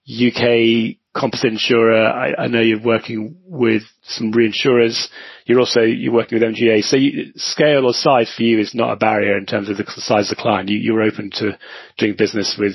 UK 0.08 0.96
composite 1.14 1.52
insurer. 1.52 2.06
I, 2.06 2.44
I 2.44 2.46
know 2.48 2.60
you're 2.60 2.82
working 2.82 3.36
with 3.46 3.82
some 4.02 4.32
reinsurers. 4.32 5.08
You're 5.46 5.60
also 5.60 5.80
you're 5.80 6.12
working 6.12 6.38
with 6.38 6.54
MGA. 6.54 6.82
So 6.82 6.96
you, 6.96 7.32
scale 7.36 7.86
or 7.86 7.92
size 7.92 8.32
for 8.34 8.42
you 8.42 8.58
is 8.58 8.74
not 8.74 8.92
a 8.92 8.96
barrier 8.96 9.36
in 9.36 9.46
terms 9.46 9.68
of 9.68 9.76
the 9.76 9.84
size 9.96 10.30
of 10.30 10.36
the 10.36 10.42
client. 10.42 10.68
You, 10.68 10.78
you're 10.78 11.02
open 11.02 11.30
to 11.36 11.58
doing 11.98 12.16
business 12.16 12.56
with, 12.58 12.74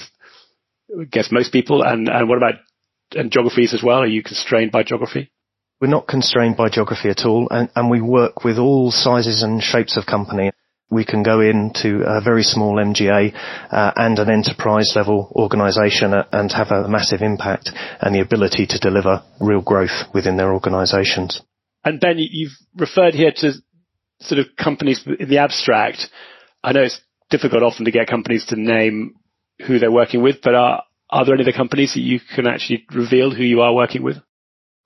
I 0.99 1.06
guess, 1.06 1.32
most 1.32 1.52
people. 1.52 1.84
And 1.84 2.08
and 2.08 2.30
what 2.30 2.38
about 2.38 2.56
and 3.15 3.32
geographies 3.32 3.73
as 3.73 3.84
well? 3.84 3.99
Are 3.99 4.08
you 4.08 4.23
constrained 4.23 4.71
by 4.71 4.84
geography? 4.84 5.32
We're 5.82 5.88
not 5.88 6.08
constrained 6.08 6.58
by 6.58 6.69
geography 6.69 7.10
at 7.10 7.25
all, 7.25 7.47
and, 7.49 7.69
and 7.73 7.89
we 7.89 8.02
work 8.02 8.43
with 8.43 8.58
all 8.58 8.91
sizes 8.91 9.43
and 9.43 9.63
shapes 9.63 9.95
of 9.95 10.06
company 10.06 10.52
we 10.89 11.06
can 11.06 11.23
go 11.23 11.39
into 11.41 12.02
a 12.06 12.21
very 12.21 12.43
small 12.43 12.75
MGA 12.75 13.34
uh, 13.71 13.91
and 13.95 14.17
an 14.17 14.30
enterprise 14.30 14.93
level 14.95 15.32
organisation 15.36 16.13
and 16.13 16.52
have 16.52 16.71
a 16.71 16.88
massive 16.88 17.21
impact 17.21 17.69
and 18.02 18.15
the 18.15 18.21
ability 18.21 18.65
to 18.67 18.80
deliver 18.80 19.23
real 19.39 19.62
growth 19.62 20.06
within 20.13 20.38
their 20.38 20.52
organisations. 20.54 21.41
And 21.84 21.99
Ben, 21.99 22.15
you've 22.17 22.58
referred 22.75 23.13
here 23.13 23.32
to 23.38 23.54
sort 24.21 24.39
of 24.39 24.47
companies 24.62 25.06
in 25.06 25.30
the 25.30 25.38
abstract. 25.38 26.08
I 26.63 26.73
know 26.73 26.82
it's 26.82 26.99
difficult 27.30 27.63
often 27.63 27.86
to 27.86 27.91
get 27.91 28.08
companies 28.08 28.45
to 28.47 28.60
name 28.60 29.15
who 29.65 29.80
they're 29.80 29.91
working 29.91 30.21
with, 30.21 30.38
but 30.43 30.56
are, 30.56 30.84
are 31.10 31.25
there 31.25 31.36
any 31.36 31.43
other 31.43 31.54
companies 31.54 31.93
that 31.93 32.02
you 32.02 32.19
can 32.36 32.47
actually 32.47 32.86
reveal 32.93 33.34
who 33.34 33.43
you 33.43 33.62
are 33.62 33.73
working 33.73 34.04
with? 34.04 34.17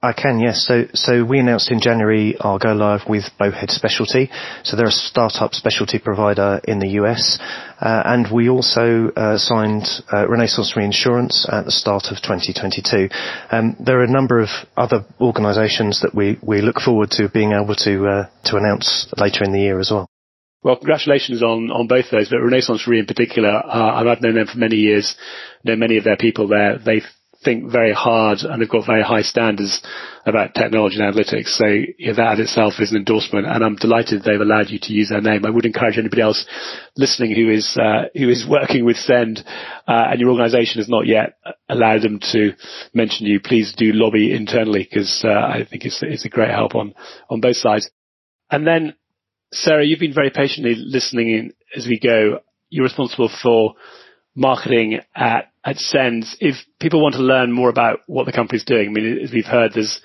I 0.04 0.12
can, 0.12 0.42
yes. 0.42 0.66
So, 0.68 0.84
so 0.94 1.24
we 1.24 1.40
announced 1.40 1.72
in 1.72 1.80
January 1.80 2.36
our 2.38 2.60
go 2.60 2.74
live 2.74 3.08
with 3.08 3.24
Bowhead 3.40 3.72
Specialty. 3.72 4.30
So 4.64 4.76
they're 4.76 4.88
a 4.88 4.92
startup 4.92 5.54
specialty 5.54 5.98
provider 5.98 6.60
in 6.66 6.80
the 6.80 7.00
US. 7.02 7.40
Uh, 7.80 8.04
and 8.04 8.28
we 8.30 8.50
also 8.50 9.12
uh, 9.16 9.38
signed 9.38 9.88
uh, 10.12 10.28
Renaissance 10.28 10.76
Reinsurance 10.76 11.48
at 11.50 11.64
the 11.64 11.72
start 11.72 12.08
of 12.12 12.18
2022. 12.18 13.08
Um, 13.50 13.78
there 13.80 14.02
are 14.02 14.04
a 14.04 14.12
number 14.12 14.42
of 14.42 14.50
other 14.76 15.06
organisations 15.22 16.02
that 16.02 16.14
we, 16.14 16.38
we 16.44 16.60
look 16.60 16.82
forward 16.82 17.10
to 17.12 17.30
being 17.30 17.54
able 17.54 17.76
to 17.76 18.06
uh, 18.06 18.30
to 18.48 18.58
announce 18.58 19.08
later 19.16 19.46
in 19.46 19.54
the 19.54 19.62
year 19.62 19.80
as 19.80 19.90
well. 19.90 20.10
Well, 20.64 20.76
congratulations 20.76 21.42
on, 21.42 21.72
on 21.72 21.88
both 21.88 22.12
those, 22.12 22.28
but 22.30 22.42
Renaissance 22.42 22.86
Re 22.88 23.00
in 23.00 23.06
particular, 23.06 23.52
uh, 23.52 24.04
I've 24.04 24.22
known 24.22 24.36
them 24.36 24.48
for 24.48 24.58
many 24.58 24.78
years, 24.78 25.16
know 25.64 25.78
many 25.78 25.96
of 25.96 26.04
their 26.04 26.18
people 26.18 26.50
there. 26.50 26.78
They've 26.78 27.08
think 27.44 27.72
very 27.72 27.94
hard 27.94 28.40
and 28.40 28.62
have 28.62 28.70
got 28.70 28.86
very 28.86 29.04
high 29.04 29.22
standards 29.22 29.82
about 30.26 30.54
technology 30.54 30.98
and 31.00 31.14
analytics. 31.14 31.50
So 31.50 31.66
yeah, 31.98 32.14
that 32.14 32.40
itself 32.40 32.76
is 32.80 32.92
an 32.92 32.98
endorsement, 32.98 33.46
and 33.46 33.64
I'm 33.64 33.76
delighted 33.76 34.24
they've 34.24 34.40
allowed 34.40 34.70
you 34.70 34.80
to 34.84 34.94
use 34.94 35.10
their 35.10 35.22
name. 35.22 35.46
I 35.46 35.50
would 35.50 35.66
encourage 35.66 35.98
anybody 35.98 36.22
else 36.22 36.46
listening 36.96 37.36
who 37.36 37.50
is 37.50 37.78
uh, 37.78 38.06
who 38.14 38.30
is 38.30 38.46
working 38.50 38.86
with 38.86 38.98
Send 38.98 39.44
uh, 39.88 40.08
and 40.12 40.20
your 40.20 40.30
organisation 40.30 40.80
has 40.80 40.90
not 40.90 41.06
yet 41.06 41.38
allowed 41.70 42.02
them 42.02 42.20
to 42.32 42.54
mention 42.94 43.26
you. 43.26 43.40
Please 43.40 43.74
do 43.76 43.92
lobby 43.94 44.34
internally 44.34 44.88
because 44.90 45.22
uh, 45.26 45.30
I 45.30 45.66
think 45.70 45.86
it's 45.86 46.02
it's 46.02 46.26
a 46.26 46.30
great 46.30 46.52
help 46.52 46.76
on 46.76 46.94
on 47.30 47.42
both 47.42 47.58
sides. 47.58 47.90
And 48.50 48.68
then, 48.68 48.96
Sarah, 49.52 49.86
you've 49.86 50.00
been 50.00 50.14
very 50.14 50.30
patiently 50.30 50.76
listening 50.76 51.30
in 51.30 51.54
as 51.76 51.88
we 51.88 52.00
go. 52.00 52.40
You're 52.70 52.86
responsible 52.86 53.30
for 53.42 53.76
marketing 54.36 55.00
at, 55.16 55.52
at 55.64 55.78
Sends. 55.78 56.36
If 56.40 56.56
people 56.80 57.02
want 57.02 57.16
to 57.16 57.22
learn 57.22 57.52
more 57.52 57.70
about 57.70 58.00
what 58.08 58.26
the 58.26 58.32
company's 58.32 58.66
doing, 58.66 58.90
I 58.90 58.92
mean, 58.92 59.20
as 59.24 59.32
we've 59.32 59.46
heard, 59.46 59.74
there's, 59.74 60.02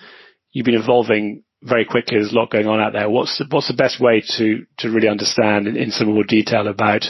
you've 0.53 0.67
been 0.67 0.81
evolving 0.81 1.45
very 1.63 1.85
quickly. 1.85 2.19
There's 2.19 2.33
a 2.33 2.37
lot 2.37 2.51
going 2.51 2.67
on 2.67 2.81
out 2.81 2.93
there. 2.93 3.09
What's 3.09 3.39
the, 3.39 3.47
what's 3.51 3.69
the 3.69 3.75
best 3.75 4.01
way 4.01 4.23
to, 4.37 4.67
to 4.79 4.91
really 4.91 5.09
understand 5.09 5.67
in, 5.67 5.77
in 5.77 5.91
some 5.91 6.13
more 6.13 6.25
detail 6.25 6.69
about 6.69 7.05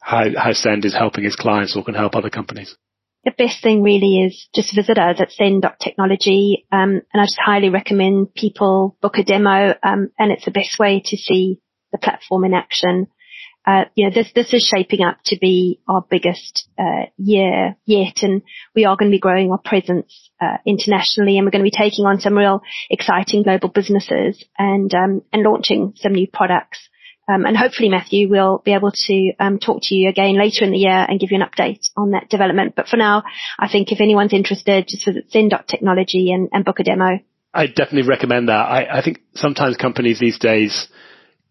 how, 0.00 0.24
how 0.36 0.52
Send 0.52 0.84
is 0.84 0.94
helping 0.94 1.24
its 1.24 1.36
clients 1.36 1.76
or 1.76 1.84
can 1.84 1.94
help 1.94 2.14
other 2.14 2.30
companies? 2.30 2.76
The 3.24 3.32
best 3.36 3.62
thing 3.62 3.82
really 3.82 4.24
is 4.24 4.48
just 4.54 4.74
visit 4.74 4.96
us 4.96 5.20
at 5.20 5.30
send.technology. 5.30 6.66
Um, 6.72 7.02
and 7.12 7.20
I 7.20 7.24
just 7.24 7.38
highly 7.44 7.68
recommend 7.68 8.34
people 8.34 8.96
book 9.02 9.18
a 9.18 9.24
demo. 9.24 9.74
Um, 9.82 10.10
and 10.18 10.32
it's 10.32 10.46
the 10.46 10.50
best 10.50 10.78
way 10.78 11.02
to 11.04 11.16
see 11.18 11.60
the 11.92 11.98
platform 11.98 12.44
in 12.44 12.54
action. 12.54 13.08
Uh, 13.70 13.84
you 13.94 14.04
know, 14.04 14.10
this, 14.12 14.30
this 14.34 14.52
is 14.52 14.62
shaping 14.62 15.02
up 15.02 15.18
to 15.26 15.38
be 15.40 15.80
our 15.86 16.04
biggest, 16.08 16.68
uh, 16.78 17.04
year 17.16 17.76
yet. 17.84 18.22
And 18.22 18.42
we 18.74 18.84
are 18.84 18.96
going 18.96 19.10
to 19.10 19.14
be 19.14 19.20
growing 19.20 19.50
our 19.52 19.60
presence, 19.64 20.30
uh, 20.40 20.56
internationally 20.66 21.36
and 21.36 21.46
we're 21.46 21.52
going 21.52 21.64
to 21.64 21.70
be 21.70 21.76
taking 21.76 22.04
on 22.04 22.20
some 22.20 22.36
real 22.36 22.62
exciting 22.88 23.42
global 23.42 23.68
businesses 23.68 24.44
and, 24.58 24.92
um, 24.94 25.22
and 25.32 25.42
launching 25.42 25.92
some 25.96 26.12
new 26.12 26.26
products. 26.26 26.88
Um, 27.28 27.46
and 27.46 27.56
hopefully, 27.56 27.88
Matthew, 27.88 28.28
we'll 28.28 28.58
be 28.64 28.72
able 28.72 28.90
to 28.92 29.32
um, 29.38 29.60
talk 29.60 29.78
to 29.82 29.94
you 29.94 30.08
again 30.08 30.36
later 30.36 30.64
in 30.64 30.72
the 30.72 30.78
year 30.78 31.06
and 31.08 31.20
give 31.20 31.30
you 31.30 31.40
an 31.40 31.46
update 31.48 31.86
on 31.96 32.10
that 32.10 32.28
development. 32.28 32.74
But 32.74 32.88
for 32.88 32.96
now, 32.96 33.22
I 33.56 33.68
think 33.68 33.92
if 33.92 34.00
anyone's 34.00 34.32
interested, 34.32 34.88
just 34.88 35.04
visit 35.04 35.30
Send.technology 35.30 36.32
and, 36.32 36.48
and 36.52 36.64
book 36.64 36.80
a 36.80 36.82
demo. 36.82 37.20
I 37.54 37.66
definitely 37.66 38.08
recommend 38.08 38.48
that. 38.48 38.52
I, 38.52 38.98
I 38.98 39.02
think 39.02 39.20
sometimes 39.34 39.76
companies 39.76 40.18
these 40.18 40.40
days 40.40 40.88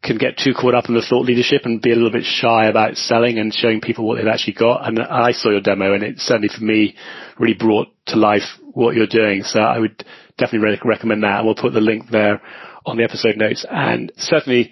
can 0.02 0.18
get 0.18 0.38
too 0.38 0.54
caught 0.54 0.76
up 0.76 0.88
in 0.88 0.96
the 0.96 1.02
thought 1.02 1.26
leadership 1.26 1.64
and 1.66 1.82
be 1.82 1.92
a 1.92 1.96
little 1.96 2.12
bit 2.12 2.24
shy 2.24 2.68
about 2.68 2.96
selling 2.96 3.38
and 3.38 3.54
showing 3.54 3.82
people 3.82 4.08
what 4.08 4.16
they've 4.16 4.28
actually 4.28 4.54
got. 4.54 4.88
And 4.88 5.00
I 5.00 5.32
saw 5.32 5.50
your 5.50 5.62
demo 5.62 5.94
and 5.94 6.04
it 6.04 6.20
certainly 6.20 6.48
for 6.48 6.64
me 6.64 6.96
really 7.38 7.54
brought 7.54 7.90
to 8.08 8.16
life 8.16 8.44
what 8.72 8.96
you're 8.96 9.08
doing. 9.08 9.44
So 9.44 9.60
I 9.60 9.78
would 9.78 10.06
definitely 10.38 10.70
re- 10.70 10.80
recommend 10.86 11.24
that 11.24 11.40
and 11.40 11.46
we'll 11.46 11.56
put 11.56 11.74
the 11.74 11.82
link 11.82 12.10
there 12.10 12.42
on 12.86 12.98
the 12.98 13.04
episode 13.04 13.36
notes 13.36 13.66
and 13.70 14.12
certainly 14.16 14.72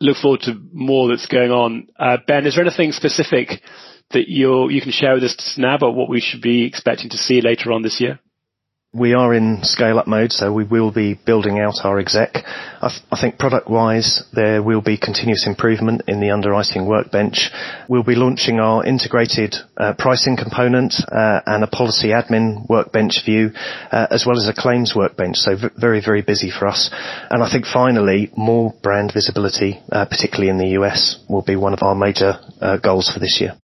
look 0.00 0.16
forward 0.16 0.40
to 0.42 0.54
more 0.72 1.08
that's 1.08 1.26
going 1.26 1.50
on. 1.50 1.88
Uh, 1.98 2.18
ben, 2.26 2.46
is 2.46 2.54
there 2.54 2.64
anything 2.64 2.92
specific 2.92 3.60
that 4.12 4.28
you 4.28 4.70
you 4.70 4.80
can 4.80 4.92
share 4.92 5.14
with 5.14 5.24
us 5.24 5.54
now 5.58 5.76
about 5.76 5.94
what 5.94 6.08
we 6.08 6.20
should 6.20 6.42
be 6.42 6.64
expecting 6.64 7.10
to 7.10 7.16
see 7.16 7.40
later 7.40 7.72
on 7.72 7.82
this 7.82 8.00
year? 8.00 8.20
We 8.92 9.14
are 9.14 9.32
in 9.32 9.60
scale 9.62 10.00
up 10.00 10.08
mode, 10.08 10.32
so 10.32 10.52
we 10.52 10.64
will 10.64 10.90
be 10.90 11.14
building 11.14 11.60
out 11.60 11.84
our 11.84 12.00
exec. 12.00 12.30
I, 12.34 12.88
th- 12.88 13.02
I, 13.12 13.20
think 13.20 13.38
product 13.38 13.70
wise, 13.70 14.24
there 14.32 14.64
will 14.64 14.80
be 14.80 14.98
continuous 14.98 15.46
improvement 15.46 16.02
in 16.08 16.18
the 16.18 16.30
underwriting 16.30 16.86
workbench. 16.86 17.50
We'll 17.88 18.02
be 18.02 18.16
launching 18.16 18.58
our 18.58 18.84
integrated 18.84 19.54
uh, 19.76 19.94
pricing 19.96 20.36
component 20.36 20.94
uh, 21.06 21.40
and 21.46 21.62
a 21.62 21.68
policy 21.68 22.08
admin 22.08 22.68
workbench 22.68 23.24
view, 23.24 23.52
uh, 23.92 24.08
as 24.10 24.24
well 24.26 24.36
as 24.36 24.48
a 24.48 24.60
claims 24.60 24.92
workbench. 24.94 25.36
So 25.36 25.54
v- 25.54 25.68
very, 25.78 26.02
very 26.04 26.22
busy 26.22 26.50
for 26.50 26.66
us. 26.66 26.90
And 27.30 27.44
I 27.44 27.50
think 27.50 27.66
finally, 27.66 28.32
more 28.36 28.74
brand 28.82 29.12
visibility, 29.14 29.80
uh, 29.92 30.06
particularly 30.06 30.50
in 30.50 30.58
the 30.58 30.80
US, 30.80 31.24
will 31.28 31.42
be 31.42 31.54
one 31.54 31.74
of 31.74 31.82
our 31.82 31.94
major 31.94 32.40
uh, 32.60 32.78
goals 32.78 33.08
for 33.08 33.20
this 33.20 33.38
year. 33.40 33.56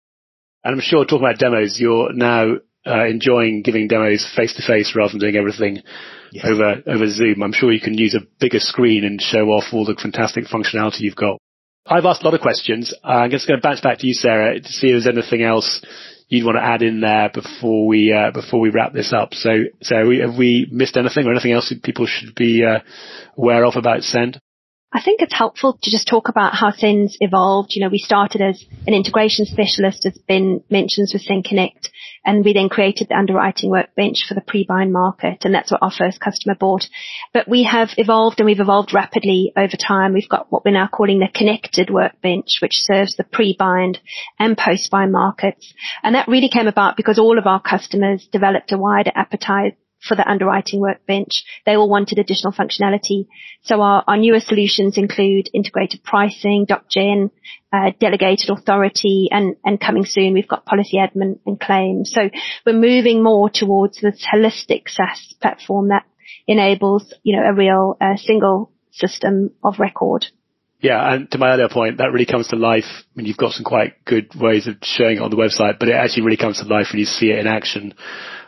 And 0.63 0.75
I'm 0.75 0.81
sure 0.81 1.05
talking 1.05 1.27
about 1.27 1.39
demos, 1.39 1.81
you're 1.81 2.13
now 2.13 2.57
uh, 2.87 3.07
enjoying 3.07 3.63
giving 3.63 3.89
demos 3.89 4.27
face 4.37 4.55
to 4.55 4.63
face 4.67 4.95
rather 4.97 5.13
than 5.13 5.21
doing 5.21 5.37
everything 5.37 5.83
yes. 6.33 6.47
over 6.47 6.83
over 6.87 7.09
Zoom. 7.09 7.43
I'm 7.43 7.53
sure 7.53 7.73
you 7.73 7.81
can 7.81 7.99
use 7.99 8.15
a 8.15 8.27
bigger 8.41 8.61
screen 8.61 9.05
and 9.05 9.21
show 9.21 9.49
off 9.51 9.73
all 9.73 9.85
the 9.85 9.95
fantastic 10.01 10.45
functionality 10.45 11.01
you've 11.01 11.17
got. 11.17 11.39
I've 11.87 12.05
asked 12.05 12.23
a 12.23 12.25
lot 12.25 12.35
of 12.35 12.41
questions. 12.41 12.93
Uh, 13.05 13.09
I'm 13.09 13.31
just 13.31 13.47
going 13.47 13.61
to 13.61 13.63
bounce 13.63 13.81
back 13.81 13.99
to 13.99 14.07
you, 14.07 14.15
Sarah, 14.15 14.59
to 14.59 14.69
see 14.69 14.89
if 14.89 15.05
there's 15.05 15.07
anything 15.07 15.43
else 15.43 15.85
you'd 16.29 16.45
want 16.45 16.57
to 16.57 16.65
add 16.65 16.83
in 16.83 17.01
there 17.01 17.31
before 17.33 17.87
we 17.87 18.13
uh, 18.13 18.33
before 18.33 18.61
we 18.61 18.71
wrap 18.71 18.93
this 18.93 19.13
up. 19.13 19.35
So, 19.35 19.51
Sarah, 19.83 20.29
have 20.29 20.37
we 20.37 20.69
missed 20.71 20.97
anything 20.97 21.27
or 21.27 21.33
anything 21.33 21.53
else 21.53 21.69
that 21.69 21.83
people 21.83 22.07
should 22.07 22.35
be 22.35 22.65
uh, 22.65 22.81
aware 23.37 23.65
of 23.65 23.77
about 23.77 24.03
Send? 24.03 24.41
I 24.93 25.03
think 25.03 25.21
it's 25.21 25.35
helpful 25.35 25.79
to 25.83 25.91
just 25.91 26.09
talk 26.09 26.29
about 26.29 26.55
how 26.55 26.71
Send's 26.71 27.19
evolved. 27.21 27.73
You 27.75 27.83
know, 27.83 27.91
we 27.91 27.99
started 27.99 28.41
as 28.41 28.65
an 28.87 28.95
integration 28.95 29.45
specialist, 29.45 30.07
as 30.07 30.19
Ben 30.27 30.63
mentions 30.71 31.13
with 31.13 31.23
Send 31.23 31.45
Connect, 31.45 31.91
and 32.27 32.45
we 32.45 32.53
then 32.53 32.69
created 32.69 33.09
the 33.09 33.17
underwriting 33.17 33.71
workbench 33.71 34.27
for 34.29 34.35
the 34.35 34.41
pre-bind 34.41 34.93
market, 34.93 35.45
and 35.45 35.55
that's 35.55 35.71
what 35.71 35.83
our 35.83 35.93
first 35.93 36.21
customer 36.21 36.57
bought. 36.57 36.85
But 37.33 37.49
we 37.49 37.63
have 37.63 37.91
evolved 37.97 38.41
and 38.41 38.47
we've 38.47 38.61
evolved 38.61 38.93
rapidly 38.93 39.53
over 39.57 39.77
time. 39.77 40.13
We've 40.13 40.29
got 40.29 40.51
what 40.51 40.65
we're 40.65 40.73
now 40.73 40.89
calling 40.93 41.21
the 41.21 41.29
connected 41.33 41.89
workbench, 41.89 42.59
which 42.61 42.75
serves 42.75 43.17
the 43.17 43.25
pre-bind 43.25 44.01
and 44.41 44.59
post-bind 44.59 45.13
markets. 45.13 45.73
And 46.03 46.17
that 46.17 46.29
really 46.29 46.51
came 46.51 46.67
about 46.67 46.97
because 46.97 47.19
all 47.19 47.39
of 47.39 47.47
our 47.47 47.63
customers 47.63 48.29
developed 48.31 48.73
a 48.73 48.79
wider 48.79 49.13
appetite 49.15 49.79
for 50.07 50.17
the 50.17 50.29
underwriting 50.29 50.81
workbench. 50.81 51.45
They 51.65 51.77
all 51.77 51.89
wanted 51.89 52.19
additional 52.19 52.53
functionality. 52.53 53.27
So 53.63 53.81
our, 53.81 54.05
our 54.07 54.17
newer 54.17 54.41
solutions 54.41 54.97
include 54.97 55.51
integrated 55.53 56.03
pricing, 56.05 56.67
DocGen, 56.67 57.31
uh, 57.73 57.91
delegated 58.01 58.51
authority, 58.51 59.29
and, 59.31 59.57
and 59.65 59.81
coming 59.81 60.05
soon 60.05 60.35
we've 60.35 60.49
got 60.49 60.65
policy 60.65 60.99
admin 60.99 61.39
and 61.47 61.61
claims. 61.61 62.13
So 62.15 62.31
we're 62.65 62.73
moving 62.73 63.23
more 63.23 63.51
towards 63.51 64.01
this 64.01 64.25
holistic 64.33 64.89
SaaS 64.89 65.35
platform 65.41 65.89
that 65.89 66.05
enables, 66.47 67.13
you 67.23 67.37
know, 67.37 67.43
a 67.49 67.55
real 67.55 67.97
uh, 68.01 68.17
single 68.17 68.73
system 68.93 69.51
of 69.63 69.79
record. 69.79 70.27
Yeah, 70.81 71.13
and 71.13 71.31
to 71.31 71.39
my 71.39 71.53
earlier 71.53 71.69
point, 71.69 71.99
that 71.99 72.13
really 72.13 72.27
comes 72.27 72.49
to 72.49 72.57
life. 72.57 72.85
I 72.87 73.03
mean, 73.15 73.27
you've 73.27 73.37
got 73.37 73.53
some 73.53 73.65
quite 73.65 74.05
good 74.05 74.29
ways 74.39 74.67
of 74.67 74.77
showing 74.83 75.17
it 75.17 75.23
on 75.23 75.31
the 75.31 75.37
website, 75.37 75.79
but 75.79 75.89
it 75.89 75.95
actually 75.95 76.25
really 76.25 76.37
comes 76.37 76.61
to 76.61 76.67
life 76.67 76.89
when 76.93 77.01
you 77.01 77.07
see 77.07 77.31
it 77.31 77.39
in 77.39 77.47
action 77.47 77.95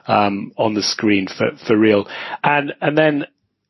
um, 0.09 0.53
on 0.57 0.75
the 0.75 0.83
screen 0.83 1.29
for, 1.29 1.51
for 1.67 1.77
real. 1.77 2.09
And, 2.43 2.73
and 2.81 2.99
then 2.99 3.27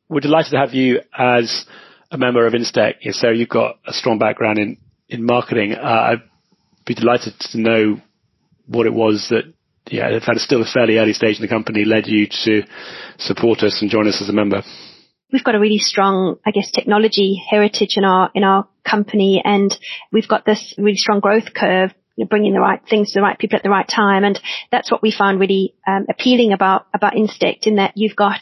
we're 0.09 0.21
delighted 0.21 0.53
to 0.53 0.59
have 0.59 0.73
you 0.73 1.01
as 1.17 1.67
a 2.11 2.17
member 2.17 2.47
of 2.47 2.55
Instech. 2.55 2.95
So 3.13 3.29
you've 3.31 3.49
got 3.49 3.79
a 3.87 3.93
strong 3.93 4.19
background 4.19 4.59
in, 4.59 4.79
in 5.09 5.25
marketing. 5.25 5.75
Uh, 5.75 5.83
I'd 6.13 6.23
be 6.87 6.95
delighted 6.95 7.35
to 7.39 7.59
know 7.59 8.01
what 8.67 8.87
it 8.87 8.95
was 8.95 9.27
that, 9.31 9.53
yeah, 9.91 10.11
in 10.11 10.21
fact, 10.21 10.41
still 10.41 10.63
a 10.63 10.67
fairly 10.67 10.99
early 10.99 11.13
stage 11.13 11.37
in 11.37 11.43
the 11.43 11.49
company 11.49 11.85
led 11.85 12.07
you 12.07 12.27
to 12.45 12.63
support 13.19 13.63
us 13.63 13.79
and 13.81 13.91
join 13.91 14.07
us 14.07 14.21
as 14.23 14.29
a 14.29 14.33
member. 14.33 14.63
We've 15.33 15.45
got 15.45 15.55
a 15.55 15.61
really 15.61 15.79
strong, 15.79 16.37
I 16.47 16.53
guess, 16.53 16.71
technology 16.71 17.43
heritage 17.51 17.97
in 17.97 18.05
our, 18.05 18.31
in 18.35 18.45
our 18.45 18.67
company 18.89 19.43
and 19.45 19.75
we've 20.11 20.29
got 20.29 20.47
this 20.47 20.75
really 20.79 20.97
strong 20.97 21.21
growth 21.21 21.53
curve 21.55 21.93
you 22.19 22.25
know, 22.25 22.29
bringing 22.29 22.53
the 22.53 22.61
right 22.61 22.81
things 22.91 23.13
to 23.13 23.21
the 23.21 23.23
right 23.23 23.39
people 23.39 23.57
at 23.57 23.63
the 23.63 23.71
right 23.71 23.89
time. 23.89 24.25
And 24.25 24.39
that's 24.73 24.91
what 24.91 25.03
we 25.03 25.13
found 25.13 25.39
really 25.39 25.75
um, 25.87 26.07
appealing 26.11 26.53
about 26.53 26.87
about 26.93 27.15
Instech 27.15 27.67
in 27.67 27.77
that 27.77 27.93
you've 27.95 28.17
got 28.17 28.41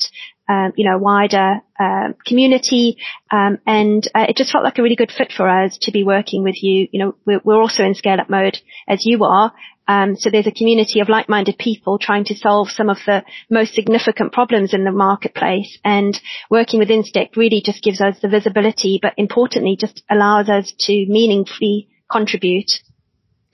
um, 0.48 0.72
you 0.76 0.88
know, 0.88 0.96
wider 0.96 1.56
uh, 1.78 2.12
community, 2.24 2.98
um, 3.32 3.58
and 3.66 4.06
uh, 4.14 4.26
it 4.28 4.36
just 4.36 4.52
felt 4.52 4.62
like 4.62 4.78
a 4.78 4.82
really 4.82 4.94
good 4.94 5.10
fit 5.10 5.32
for 5.36 5.48
us 5.48 5.76
to 5.82 5.90
be 5.90 6.04
working 6.04 6.44
with 6.44 6.62
you. 6.62 6.86
You 6.92 7.04
know, 7.04 7.16
we're, 7.26 7.40
we're 7.42 7.60
also 7.60 7.82
in 7.82 7.96
scale 7.96 8.20
up 8.20 8.30
mode 8.30 8.56
as 8.86 9.04
you 9.04 9.24
are, 9.24 9.52
um, 9.88 10.14
so 10.14 10.30
there's 10.30 10.46
a 10.46 10.52
community 10.52 11.00
of 11.00 11.08
like-minded 11.08 11.58
people 11.58 11.98
trying 11.98 12.24
to 12.26 12.36
solve 12.36 12.70
some 12.70 12.88
of 12.88 12.98
the 13.06 13.24
most 13.50 13.74
significant 13.74 14.32
problems 14.32 14.72
in 14.72 14.84
the 14.84 14.92
marketplace, 14.92 15.78
and 15.84 16.20
working 16.48 16.78
with 16.78 16.90
Instech 16.90 17.34
really 17.34 17.60
just 17.60 17.82
gives 17.82 18.00
us 18.00 18.16
the 18.22 18.28
visibility, 18.28 19.00
but 19.02 19.14
importantly, 19.16 19.76
just 19.76 20.04
allows 20.08 20.48
us 20.48 20.72
to 20.78 20.92
meaningfully 21.08 21.88
contribute 22.08 22.70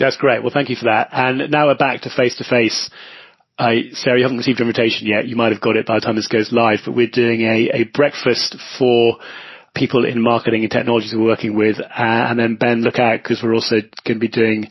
that's 0.02 0.16
great. 0.16 0.42
Well, 0.42 0.52
thank 0.52 0.68
you 0.68 0.76
for 0.76 0.86
that. 0.86 1.08
And 1.12 1.50
now 1.50 1.68
we're 1.68 1.76
back 1.76 2.02
to 2.02 2.10
face 2.10 2.36
to 2.36 2.44
face. 2.44 2.90
I 3.58 3.90
Sarah, 3.92 4.18
you 4.18 4.24
haven't 4.24 4.38
received 4.38 4.58
your 4.58 4.68
invitation 4.68 5.06
yet. 5.06 5.26
You 5.26 5.36
might 5.36 5.52
have 5.52 5.60
got 5.60 5.76
it 5.76 5.86
by 5.86 5.94
the 5.94 6.00
time 6.00 6.16
this 6.16 6.28
goes 6.28 6.52
live, 6.52 6.80
but 6.84 6.96
we're 6.96 7.06
doing 7.06 7.42
a, 7.42 7.70
a 7.72 7.84
breakfast 7.84 8.56
for 8.78 9.18
people 9.74 10.04
in 10.04 10.20
marketing 10.20 10.62
and 10.62 10.70
technologies 10.70 11.14
we're 11.16 11.24
working 11.24 11.56
with. 11.56 11.80
Uh, 11.80 11.86
and 11.98 12.38
then 12.38 12.56
Ben, 12.56 12.82
look 12.82 12.98
out 12.98 13.22
because 13.22 13.42
we're 13.42 13.54
also 13.54 13.76
going 14.04 14.16
to 14.16 14.20
be 14.20 14.28
doing 14.28 14.68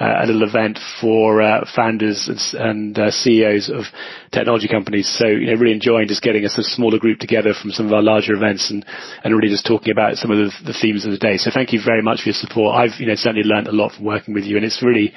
uh, 0.00 0.20
a 0.22 0.26
little 0.26 0.42
event 0.48 0.78
for 1.00 1.42
uh, 1.42 1.64
founders 1.76 2.28
and, 2.28 2.40
and 2.60 2.98
uh, 2.98 3.10
CEOs 3.10 3.68
of 3.68 3.84
technology 4.32 4.66
companies. 4.66 5.06
So, 5.06 5.26
you 5.26 5.46
know, 5.46 5.60
really 5.60 5.74
enjoying 5.74 6.08
just 6.08 6.22
getting 6.22 6.44
a 6.44 6.48
sort 6.48 6.60
of 6.60 6.72
smaller 6.72 6.98
group 6.98 7.18
together 7.18 7.52
from 7.52 7.70
some 7.70 7.86
of 7.86 7.92
our 7.92 8.02
larger 8.02 8.34
events 8.34 8.70
and, 8.70 8.84
and 9.22 9.36
really 9.36 9.50
just 9.50 9.66
talking 9.66 9.92
about 9.92 10.16
some 10.16 10.30
of 10.30 10.38
the, 10.38 10.72
the 10.72 10.72
themes 10.72 11.04
of 11.04 11.12
the 11.12 11.18
day. 11.18 11.36
So 11.36 11.50
thank 11.52 11.72
you 11.72 11.80
very 11.84 12.02
much 12.02 12.22
for 12.22 12.30
your 12.30 12.34
support. 12.34 12.76
I've, 12.76 12.98
you 12.98 13.06
know, 13.06 13.14
certainly 13.14 13.46
learned 13.46 13.68
a 13.68 13.72
lot 13.72 13.92
from 13.92 14.04
working 14.04 14.32
with 14.34 14.44
you 14.44 14.56
and 14.56 14.64
it's 14.64 14.82
really, 14.82 15.12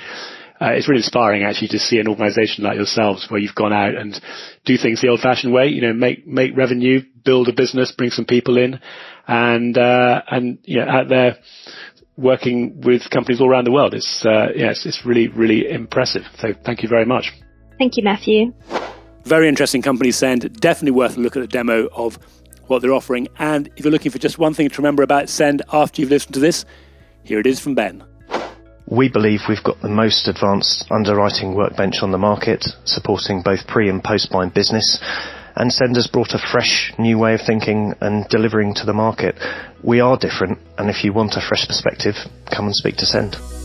uh, 0.64 0.72
it's 0.72 0.88
really 0.88 1.00
inspiring 1.00 1.44
actually 1.44 1.68
to 1.70 1.80
see 1.80 2.00
an 2.00 2.08
organisation 2.08 2.64
like 2.64 2.78
yourselves 2.78 3.26
where 3.30 3.40
you've 3.40 3.56
gone 3.56 3.74
out 3.74 3.96
and 3.96 4.20
do 4.66 4.78
things 4.78 5.02
the 5.02 5.10
old-fashioned 5.10 5.54
way. 5.54 5.68
You 5.68 5.82
know, 5.82 5.94
make 5.94 6.26
make 6.26 6.56
revenue, 6.56 7.02
build 7.26 7.50
a 7.50 7.54
business, 7.54 7.92
bring 7.92 8.12
some 8.12 8.26
people 8.26 8.58
in, 8.58 8.80
and 9.28 9.78
uh, 9.78 10.22
and 10.30 10.60
you 10.64 10.80
know 10.80 10.88
out 10.88 11.10
there 11.10 11.38
working 12.16 12.82
with 12.82 13.10
companies 13.10 13.42
all 13.42 13.50
around 13.50 13.66
the 13.66 13.72
world. 13.72 13.94
It's, 13.94 14.24
uh, 14.26 14.50
yes, 14.56 14.86
it's 14.86 15.06
really, 15.06 15.28
really 15.30 15.70
impressive. 15.70 16.24
So 16.38 16.54
thank 16.64 16.84
you 16.84 16.90
very 16.90 17.06
much. 17.06 17.32
Thank 17.78 17.98
you, 17.98 18.04
Matthew. 18.04 18.54
Very 19.26 19.50
interesting 19.50 19.82
company, 19.82 20.12
Send. 20.12 20.60
Definitely 20.60 20.92
worth 20.92 21.18
a 21.18 21.20
look 21.20 21.36
at 21.36 21.40
the 21.40 21.48
demo 21.48 21.88
of 21.88 22.20
what 22.68 22.82
they're 22.82 22.94
offering. 22.94 23.28
And 23.40 23.70
if 23.76 23.84
you're 23.84 23.92
looking 23.92 24.12
for 24.12 24.20
just 24.20 24.38
one 24.38 24.54
thing 24.54 24.70
to 24.70 24.78
remember 24.78 25.02
about 25.02 25.30
Send 25.30 25.64
after 25.72 26.02
you've 26.02 26.12
listened 26.12 26.36
to 26.36 26.40
this, 26.40 26.66
here 27.24 27.40
it 27.40 27.48
is 27.48 27.60
from 27.60 27.74
Ben. 27.74 28.04
We 28.94 29.10
believe 29.10 29.50
we've 29.50 29.64
got 29.64 29.82
the 29.82 29.90
most 29.90 30.28
advanced 30.28 30.86
underwriting 30.92 31.56
workbench 31.56 32.04
on 32.04 32.12
the 32.12 32.20
market, 32.20 32.64
supporting 32.86 33.42
both 33.42 33.66
pre 33.66 33.90
and 33.90 34.04
post 34.04 34.30
bind 34.32 34.54
business 34.54 35.00
and 35.56 35.72
Senders 35.72 36.08
brought 36.08 36.34
a 36.34 36.52
fresh 36.52 36.94
new 36.98 37.18
way 37.18 37.34
of 37.34 37.42
thinking 37.46 37.94
and 38.02 38.28
delivering 38.30 38.74
to 38.76 38.86
the 38.86 38.94
market. 38.94 39.36
We 39.84 40.00
are 40.00 40.18
different, 40.18 40.60
and 40.78 40.90
if 40.90 41.04
you 41.04 41.14
want 41.14 41.34
a 41.34 41.42
fresh 41.42 41.68
perspective, 41.68 42.16
come 42.56 42.66
and 42.66 42.76
speak 42.76 42.98
to 42.98 43.06
Send. 43.06 43.63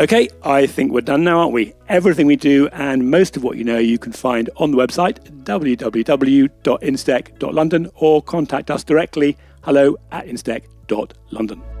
Okay, 0.00 0.28
I 0.44 0.68
think 0.68 0.92
we're 0.92 1.00
done 1.00 1.24
now, 1.24 1.40
aren't 1.40 1.52
we? 1.52 1.74
Everything 1.88 2.28
we 2.28 2.36
do 2.36 2.68
and 2.68 3.10
most 3.10 3.36
of 3.36 3.42
what 3.42 3.56
you 3.56 3.64
know 3.64 3.78
you 3.78 3.98
can 3.98 4.12
find 4.12 4.48
on 4.56 4.70
the 4.70 4.76
website 4.76 5.18
www.instech.london 5.42 7.90
or 7.96 8.22
contact 8.22 8.70
us 8.70 8.84
directly 8.84 9.36
hello 9.64 9.96
at 10.12 10.26
instech.london. 10.26 11.77